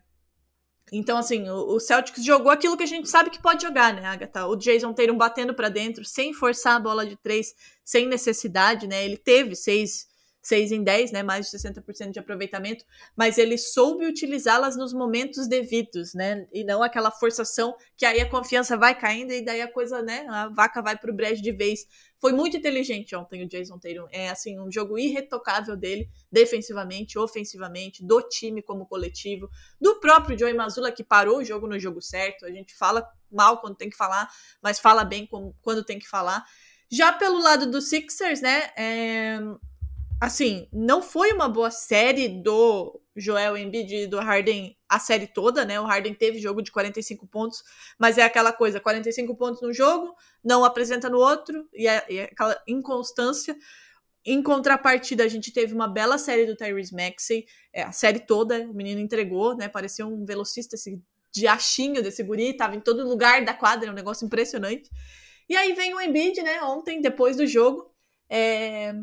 [0.92, 4.46] Então, assim, o, Celtics jogou aquilo que a gente sabe que pode jogar, né, Agatha?
[4.46, 9.04] O Jason Tatum batendo para dentro, sem forçar a bola de três, sem necessidade, né?
[9.04, 10.08] Ele teve seis
[10.44, 12.84] 6 em 10, né, mais de 60% de aproveitamento,
[13.16, 18.30] mas ele soube utilizá-las nos momentos devidos, né, e não aquela forçação que aí a
[18.30, 21.88] confiança vai caindo e daí a coisa, né, a vaca vai pro brejo de vez.
[22.24, 28.02] Foi muito inteligente ontem o Jason Tatum, é assim, um jogo irretocável dele, defensivamente, ofensivamente,
[28.02, 32.46] do time como coletivo, do próprio Joey Mazzulla que parou o jogo no jogo certo,
[32.46, 34.30] a gente fala mal quando tem que falar,
[34.62, 35.28] mas fala bem
[35.62, 36.46] quando tem que falar.
[36.90, 39.40] Já pelo lado do Sixers, né, é
[40.24, 45.66] assim, não foi uma boa série do Joel Embiid e do Harden a série toda,
[45.66, 45.80] né?
[45.82, 47.62] O Harden teve jogo de 45 pontos,
[48.00, 52.24] mas é aquela coisa, 45 pontos no jogo, não apresenta no outro, e é, é
[52.24, 53.54] aquela inconstância.
[54.26, 58.62] Em contrapartida, a gente teve uma bela série do Tyrese Maxey, é, a série toda,
[58.62, 59.68] o menino entregou, né?
[59.68, 61.02] Parecia um velocista, esse
[61.34, 64.90] diachinho desse guri, tava em todo lugar da quadra, é um negócio impressionante.
[65.50, 67.92] E aí vem o Embiid, né, ontem, depois do jogo,
[68.30, 68.94] É,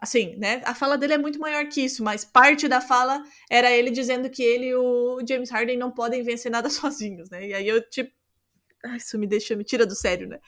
[0.00, 0.62] assim, né?
[0.64, 4.30] A fala dele é muito maior que isso, mas parte da fala era ele dizendo
[4.30, 7.48] que ele e o James Harden não podem vencer nada sozinhos, né?
[7.48, 8.10] E aí eu, tipo.
[8.96, 10.38] Isso me deixa, me tira do sério, né?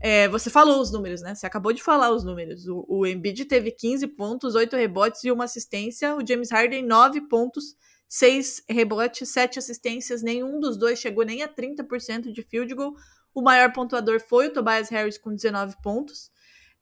[0.00, 1.34] É, você falou os números, né?
[1.34, 2.66] Você acabou de falar os números.
[2.68, 6.14] O, o Embiid teve 15 pontos, 8 rebotes e uma assistência.
[6.14, 7.76] O James Harden, 9 pontos,
[8.08, 10.22] 6 rebotes, 7 assistências.
[10.22, 12.94] Nenhum dos dois chegou nem a 30% de field goal.
[13.34, 16.30] O maior pontuador foi o Tobias Harris com 19 pontos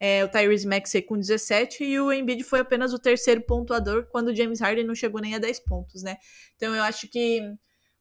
[0.03, 4.29] é, o Tyrese Maxey com 17 e o Embiid foi apenas o terceiro pontuador quando
[4.29, 6.17] o James Harden não chegou nem a 10 pontos, né?
[6.55, 7.39] Então eu acho que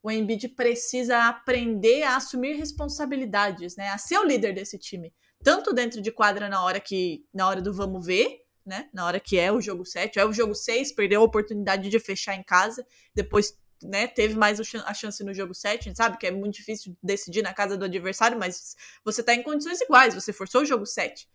[0.03, 3.91] o Embiid precisa aprender a assumir responsabilidades, né?
[3.91, 5.13] A ser o líder desse time,
[5.45, 8.89] tanto dentro de quadra na hora que na hora do vamos ver, né?
[8.95, 11.99] Na hora que é o jogo 7, é o jogo 6, perdeu a oportunidade de
[11.99, 12.83] fechar em casa,
[13.15, 16.55] depois né, teve mais a chance no jogo 7, a gente sabe que é muito
[16.55, 18.75] difícil decidir na casa do adversário, mas
[19.05, 21.29] você tá em condições iguais, você forçou o jogo 7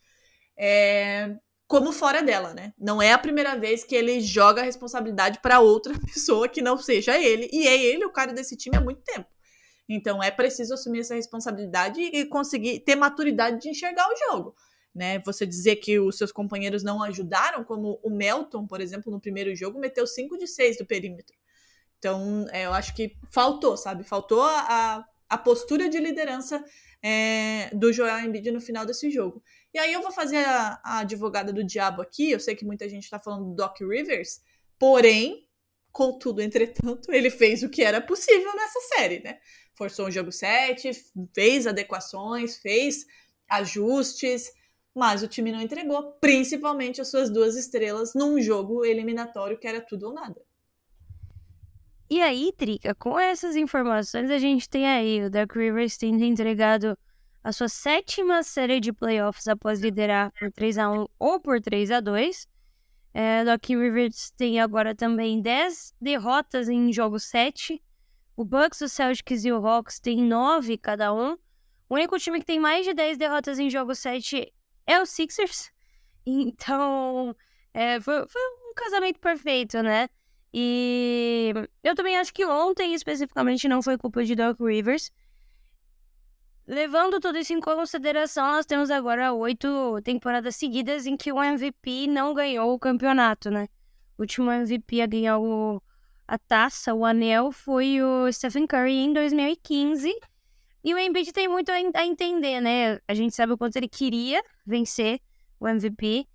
[0.58, 1.36] é,
[1.68, 2.74] como fora dela, né?
[2.78, 6.78] Não é a primeira vez que ele joga a responsabilidade para outra pessoa que não
[6.78, 9.28] seja ele, e é ele o cara desse time há muito tempo.
[9.88, 14.56] Então é preciso assumir essa responsabilidade e conseguir ter maturidade de enxergar o jogo.
[14.94, 19.20] Né, você dizer que os seus companheiros não ajudaram, como o Melton, por exemplo, no
[19.20, 21.36] primeiro jogo, meteu 5 de 6 do perímetro.
[22.00, 24.06] Então, é, eu acho que faltou, sabe?
[24.06, 26.64] Faltou a, a postura de liderança
[27.04, 29.44] é, do Joel Embiid no final desse jogo.
[29.76, 32.32] E aí eu vou fazer a, a advogada do diabo aqui.
[32.32, 34.40] Eu sei que muita gente está falando do Doc Rivers,
[34.80, 35.50] porém,
[35.92, 39.38] contudo, entretanto, ele fez o que era possível nessa série, né?
[39.78, 40.92] Forçou um jogo 7,
[41.34, 43.06] fez adequações, fez
[43.50, 44.50] ajustes,
[44.96, 49.82] mas o time não entregou, principalmente as suas duas estrelas num jogo eliminatório que era
[49.82, 50.42] tudo ou nada.
[52.10, 56.98] E aí, Trica, com essas informações, a gente tem aí o Doc Rivers tendo entregado
[57.46, 61.92] a sua sétima série de playoffs após liderar por 3 a 1 ou por 3
[61.92, 62.48] a 2
[63.14, 67.82] é, Doc Rivers tem agora também 10 derrotas em jogo 7.
[68.36, 71.38] O Bucks, o Celtics e o Hawks têm 9 cada um.
[71.88, 74.52] O único time que tem mais de 10 derrotas em jogo 7
[74.88, 75.72] é o Sixers.
[76.28, 77.36] Então,
[77.72, 80.10] é, foi, foi um casamento perfeito, né?
[80.52, 85.12] E eu também acho que ontem, especificamente, não foi culpa de Doc Rivers.
[86.68, 92.08] Levando tudo isso em consideração, nós temos agora oito temporadas seguidas em que o MVP
[92.08, 93.68] não ganhou o campeonato, né?
[94.18, 95.80] O último MVP a ganhar o,
[96.28, 100.12] a taça, o anel, foi o Stephen Curry em 2015.
[100.84, 103.00] E o Embiid tem muito a, entender, né?
[103.08, 105.20] A gente sabe o quanto ele queria vencer
[105.60, 106.28] o MVP.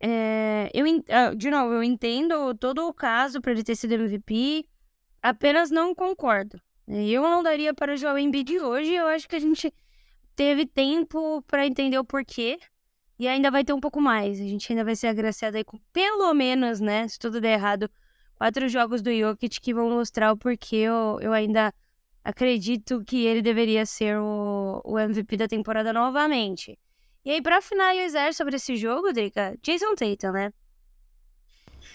[0.00, 4.66] É, eu, ah, de novo, eu entendo todo o caso para ele ter sido MVP,
[5.22, 6.60] apenas não concordo.
[6.92, 8.92] Eu não daria para o Joel Embiid hoje.
[8.92, 9.72] Eu acho que a gente
[10.34, 12.58] teve tempo para entender o porquê.
[13.16, 14.40] E ainda vai ter um pouco mais.
[14.40, 17.06] A gente ainda vai ser agraciado aí com pelo menos, né?
[17.06, 17.88] Se tudo der errado,
[18.34, 21.72] quatro jogos do Jokic que vão mostrar o porquê eu, eu ainda
[22.24, 26.76] acredito que ele deveria ser o, o MVP da temporada novamente.
[27.24, 30.52] E aí, para finalizar sobre esse jogo, Drica, Jason Tatum, né?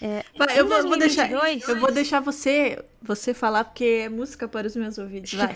[0.00, 0.84] É, vai, eu, vou, 2022...
[0.84, 5.32] vou, deixar, eu vou deixar você, você falar, porque é música para os meus ouvidos.
[5.32, 5.54] Vai.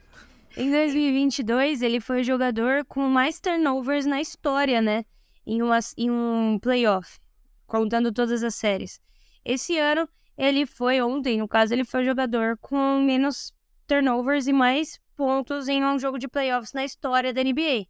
[0.56, 5.04] em 2022, ele foi o jogador com mais turnovers na história, né?
[5.46, 7.18] Em, uma, em um playoff,
[7.66, 9.00] contando todas as séries.
[9.44, 13.52] Esse ano, ele foi, ontem, no caso, ele foi o jogador com menos
[13.86, 17.86] turnovers e mais pontos em um jogo de playoffs na história da NBA.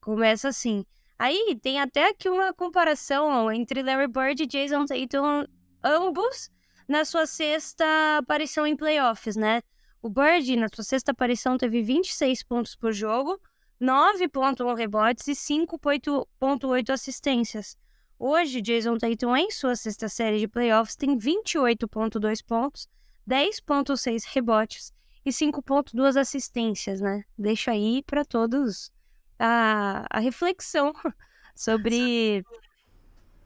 [0.00, 0.84] Começa assim.
[1.18, 5.44] Aí tem até aqui uma comparação entre Larry Bird e Jason Tatum,
[5.82, 6.48] ambos
[6.86, 7.84] na sua sexta
[8.18, 9.60] aparição em playoffs, né?
[10.00, 13.40] O Bird, na sua sexta aparição, teve 26 pontos por jogo,
[13.82, 17.76] 9.1 rebotes e 5.8 assistências.
[18.16, 22.88] Hoje, Jason Tatum, em sua sexta série de playoffs, tem 28.2 pontos,
[23.28, 24.92] 10.6 rebotes
[25.24, 27.24] e 5.2 assistências, né?
[27.36, 28.92] Deixa aí para todos
[29.38, 30.92] a, a reflexão
[31.54, 32.44] sobre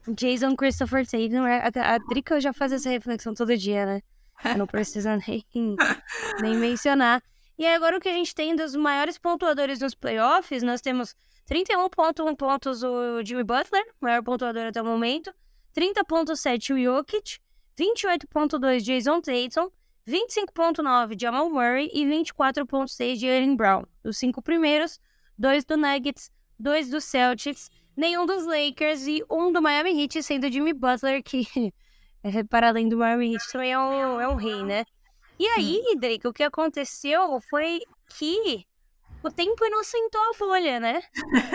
[0.08, 1.44] Jason Christopher Tatum.
[1.44, 4.02] A, a Drica já faz essa reflexão todo dia, né?
[4.56, 5.44] Não precisa nem,
[6.40, 7.22] nem mencionar.
[7.58, 11.14] E agora o que a gente tem dos maiores pontuadores nos playoffs, nós temos
[11.48, 15.32] 31.1 pontos o Jimmy Butler, maior pontuador até o momento,
[15.76, 17.38] 30.7 o Jokic,
[17.78, 19.70] 28.2 Jason Tatum,
[20.08, 23.84] 25.9 Jamal Murray e 24.6 Jalen Brown.
[24.02, 24.98] Os cinco primeiros,
[25.42, 30.50] dois do Nuggets, dois do Celtics, nenhum dos Lakers e um do Miami Heat, sendo
[30.50, 31.44] Jimmy Butler, que,
[32.22, 34.84] é, para além do Miami Heat, também é um, é um rei, né?
[35.40, 37.80] E aí, Drake, o que aconteceu foi
[38.16, 38.64] que
[39.20, 41.02] o tempo inocentou a folha, né?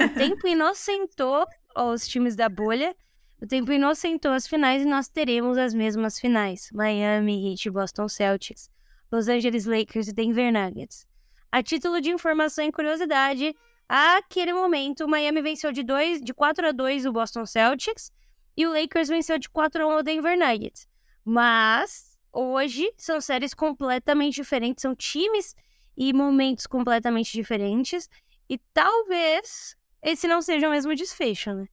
[0.05, 2.93] O tempo inocentou aos times da bolha.
[3.41, 8.69] O tempo inocentou as finais e nós teremos as mesmas finais: Miami Heat, Boston Celtics,
[9.09, 11.07] Los Angeles Lakers e Denver Nuggets.
[11.49, 13.55] A título de informação e curiosidade,
[13.87, 18.11] aquele momento, o Miami venceu de, dois, de 4 a 2 o Boston Celtics
[18.55, 20.87] e o Lakers venceu de 4 a 1 o Denver Nuggets.
[21.23, 25.55] Mas hoje são séries completamente diferentes, são times
[25.95, 28.09] e momentos completamente diferentes.
[28.49, 31.67] E talvez esse não seja o mesmo desfecho, né?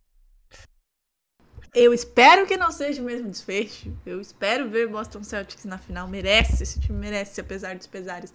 [1.74, 3.92] Eu espero que não seja o mesmo desfecho.
[4.06, 6.06] Eu espero ver Boston Celtics na final.
[6.06, 8.32] Merece, esse time merece, apesar dos pesares.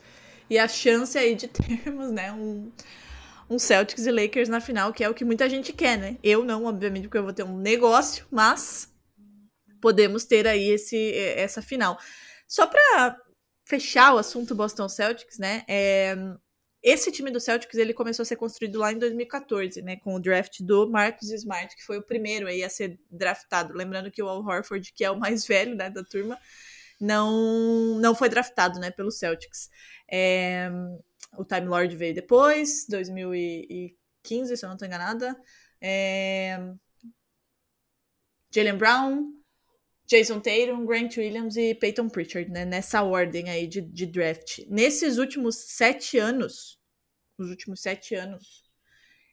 [0.49, 2.69] E a chance aí de termos, né, um,
[3.50, 6.18] um Celtics e Lakers na final, que é o que muita gente quer, né?
[6.24, 8.93] Eu não, obviamente, porque eu vou ter um negócio, mas
[9.82, 11.97] podemos ter aí esse, essa final.
[12.47, 13.18] Só para
[13.66, 15.64] fechar o assunto Boston Celtics, né?
[15.68, 16.16] É,
[16.82, 20.20] esse time do Celtics ele começou a ser construído lá em 2014, né, com o
[20.20, 23.74] draft do Marcus Smart, que foi o primeiro aí a ser draftado.
[23.74, 26.38] Lembrando que o Al Horford, que é o mais velho, né, da turma,
[27.00, 29.70] não não foi draftado, né, pelo Celtics.
[30.12, 30.70] É,
[31.38, 35.39] o Time Lord veio depois, 2015, se eu não estou enganada.
[35.82, 36.57] É,
[38.51, 39.34] Jalen Brown,
[40.07, 42.65] Jason Tatum, Grant Williams e Peyton Pritchard, né?
[42.65, 44.59] Nessa ordem aí de, de draft.
[44.67, 46.80] Nesses últimos sete anos,
[47.38, 48.68] nos últimos sete anos,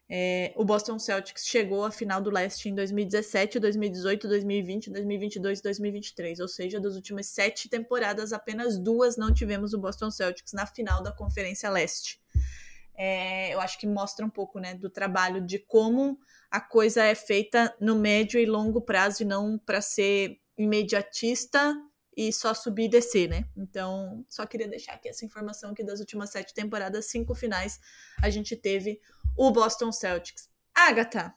[0.09, 5.63] é, o Boston Celtics chegou à final do leste em 2017, 2018, 2020, 2022 e
[5.63, 6.41] 2023.
[6.41, 11.03] Ou seja, das últimas sete temporadas, apenas duas não tivemos o Boston Celtics na final
[11.03, 12.21] da Conferência Leste.
[12.95, 16.19] É, eu acho que mostra um pouco né, do trabalho de como
[16.51, 21.75] a coisa é feita no médio e longo prazo e não para ser imediatista
[22.17, 23.45] e só subir e descer, né?
[23.57, 27.79] Então, só queria deixar aqui essa informação que das últimas sete temporadas, cinco finais,
[28.23, 29.01] a gente teve
[29.37, 30.49] o Boston Celtics.
[30.75, 31.35] Agatha,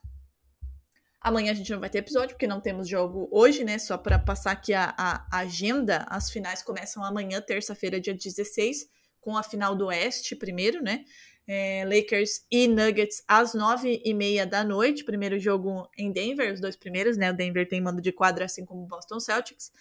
[1.20, 3.78] amanhã a gente não vai ter episódio, porque não temos jogo hoje, né?
[3.78, 8.88] Só para passar aqui a, a, agenda, as finais começam amanhã, terça-feira, dia 16,
[9.20, 11.04] com a final do Oeste primeiro, né?
[11.50, 15.04] é, Lakers e Nuggets às nove e meia da noite.
[15.04, 17.32] Primeiro jogo em Denver, os dois primeiros, né?
[17.32, 19.72] O Denver tem mando de quadra, assim como o Boston Celtics.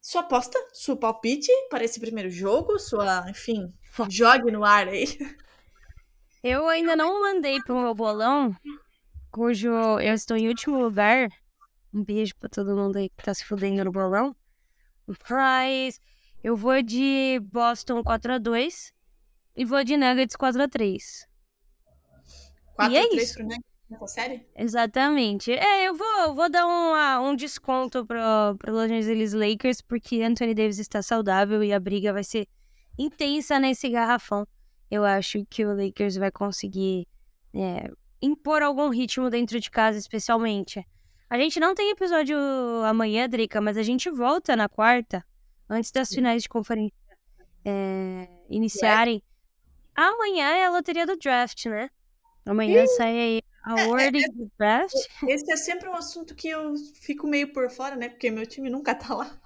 [0.00, 3.72] Sua aposta, seu palpite para esse primeiro jogo, sua, enfim,
[4.08, 5.06] jogue no ar aí.
[6.42, 8.54] Eu ainda não mandei pro meu bolão,
[9.30, 11.28] cujo eu estou em último lugar.
[11.92, 14.36] Um beijo para todo mundo aí que tá se fudendo no bolão.
[15.28, 16.00] Mas
[16.44, 18.92] eu vou de Boston 4 a 2
[19.56, 21.26] e vou de Nuggets 4x3.
[22.76, 23.34] 4 e é 3 isso.
[23.34, 24.46] pro Nuggets nessa série?
[24.56, 25.52] Exatamente.
[25.52, 28.18] É, eu vou, vou dar um, um desconto pro,
[28.58, 32.46] pro Los Angeles Lakers, porque Anthony Davis está saudável e a briga vai ser
[32.98, 34.46] intensa nesse garrafão.
[34.90, 37.06] Eu acho que o Lakers vai conseguir
[37.54, 40.84] é, impor algum ritmo dentro de casa, especialmente.
[41.30, 42.38] A gente não tem episódio
[42.86, 45.24] amanhã, Drica, mas a gente volta na quarta,
[45.68, 46.96] antes das finais de conferência
[47.64, 49.22] é, iniciarem.
[49.94, 51.90] Amanhã é a loteria do draft, né?
[52.46, 52.96] Amanhã Sim.
[52.96, 54.94] sai aí a é, wording é, do draft.
[55.26, 58.08] Esse é sempre um assunto que eu fico meio por fora, né?
[58.08, 59.38] Porque meu time nunca tá lá.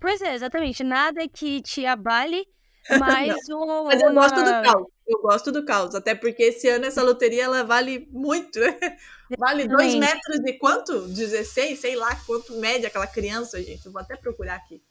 [0.00, 0.82] Pois é, exatamente.
[0.82, 2.46] Nada que te abale,
[2.98, 3.84] mas o.
[3.84, 4.22] Mas eu uma...
[4.22, 4.86] gosto do caos.
[5.06, 5.94] Eu gosto do caos.
[5.94, 8.58] Até porque esse ano essa loteria ela vale muito?
[9.38, 11.06] Vale dois metros de quanto?
[11.06, 13.86] 16, sei lá quanto mede aquela criança, gente.
[13.86, 14.82] Eu vou até procurar aqui.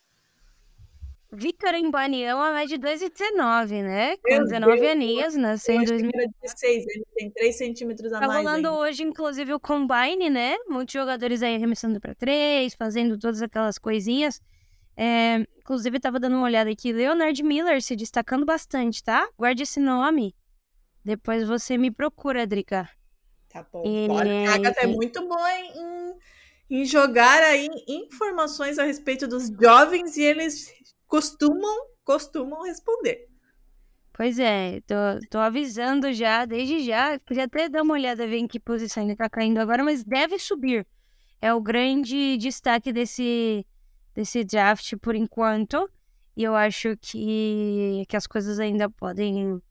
[1.31, 4.17] Victor Embaniama é de 2,19, né?
[4.17, 8.43] Com Meu 19 Deus, aninhos, nasceu em 2016, ele tem 3 centímetros a tá mais.
[8.43, 8.79] Tá rolando ainda.
[8.79, 10.57] hoje, inclusive, o Combine, né?
[10.67, 14.41] Muitos jogadores aí arremessando para 3, fazendo todas aquelas coisinhas.
[14.97, 19.29] É, inclusive, tava dando uma olhada aqui, Leonard Miller se destacando bastante, tá?
[19.37, 20.35] Guarde esse nome.
[21.05, 22.89] Depois você me procura, Drica.
[23.49, 23.83] Tá bom.
[23.85, 24.47] Ele...
[24.47, 26.15] A Agatha é muito boa em,
[26.69, 30.73] em jogar aí informações a respeito dos jovens e eles
[31.09, 33.27] costumam, costumam responder.
[34.13, 34.95] Pois é, tô,
[35.29, 37.19] tô avisando já, desde já.
[37.19, 40.37] Podia até dar uma olhada, ver em que posição ele tá caindo agora, mas deve
[40.37, 40.85] subir.
[41.41, 43.65] É o grande destaque desse,
[44.13, 45.89] desse draft por enquanto.
[46.35, 49.61] E eu acho que, que as coisas ainda podem,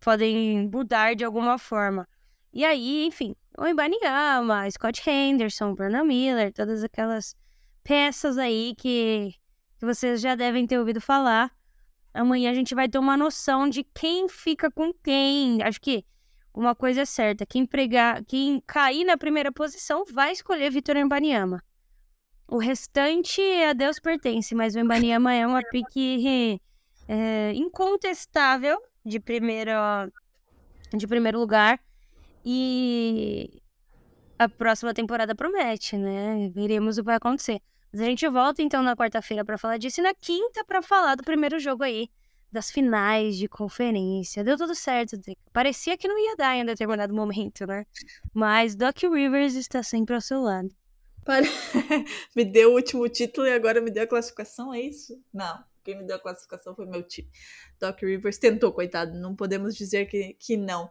[0.00, 2.08] podem mudar de alguma forma.
[2.52, 7.36] E aí, enfim, o Ibaniama, Scott Henderson, Brandon Miller, todas aquelas
[7.84, 9.34] peças aí que
[9.84, 11.52] que vocês já devem ter ouvido falar.
[12.12, 15.62] Amanhã a gente vai ter uma noção de quem fica com quem.
[15.62, 16.04] Acho que
[16.54, 21.62] uma coisa é certa: quem pregar, quem cair na primeira posição vai escolher Vitor Embaniama.
[22.48, 26.60] O restante a Deus pertence, mas o Embaniama é uma pique
[27.08, 29.72] é, incontestável de primeiro,
[30.96, 31.80] de primeiro lugar.
[32.44, 33.62] E
[34.38, 36.50] a próxima temporada promete, né?
[36.54, 37.60] Veremos o que vai acontecer.
[37.94, 41.14] Mas a gente volta então na quarta-feira para falar disso e na quinta para falar
[41.14, 42.10] do primeiro jogo aí,
[42.50, 44.42] das finais de conferência.
[44.42, 45.16] Deu tudo certo.
[45.52, 47.86] Parecia que não ia dar em determinado momento, né?
[48.32, 50.74] Mas Doc Rivers está sempre ao seu lado.
[52.34, 55.16] me deu o último título e agora me deu a classificação, é isso?
[55.32, 57.30] Não, quem me deu a classificação foi meu time.
[57.78, 60.90] Doc Rivers tentou, coitado, não podemos dizer que, que não.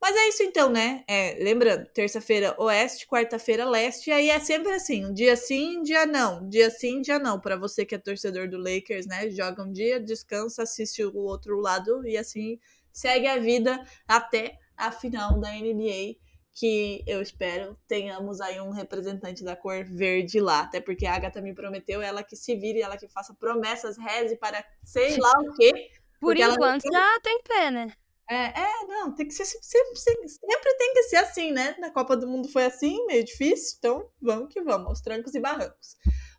[0.00, 1.04] Mas é isso então, né?
[1.06, 5.82] É, lembrando, terça-feira oeste, quarta-feira leste, e aí é sempre assim, um dia sim, um
[5.82, 7.38] dia não, um dia sim, um dia não.
[7.38, 9.28] Para você que é torcedor do Lakers, né?
[9.30, 12.58] Joga um dia, descansa, assiste o outro lado e assim
[12.90, 16.16] segue a vida até a final da NBA,
[16.54, 21.42] que eu espero tenhamos aí um representante da cor verde lá, até porque a Agatha
[21.42, 25.54] me prometeu, ela que se vire, ela que faça promessas, reze para sei lá o
[25.54, 25.90] quê.
[26.18, 26.92] Por enquanto ela...
[26.92, 27.92] já tem pé, né?
[28.30, 31.74] É, é, não, tem que ser sempre, sempre, tem que ser assim, né?
[31.80, 35.40] Na Copa do Mundo foi assim, meio difícil, então vamos que vamos, aos trancos e
[35.40, 35.96] barrancos.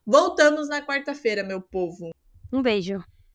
[0.07, 2.11] Voltamos na quarta-feira, meu povo.
[2.51, 3.03] Um beijo.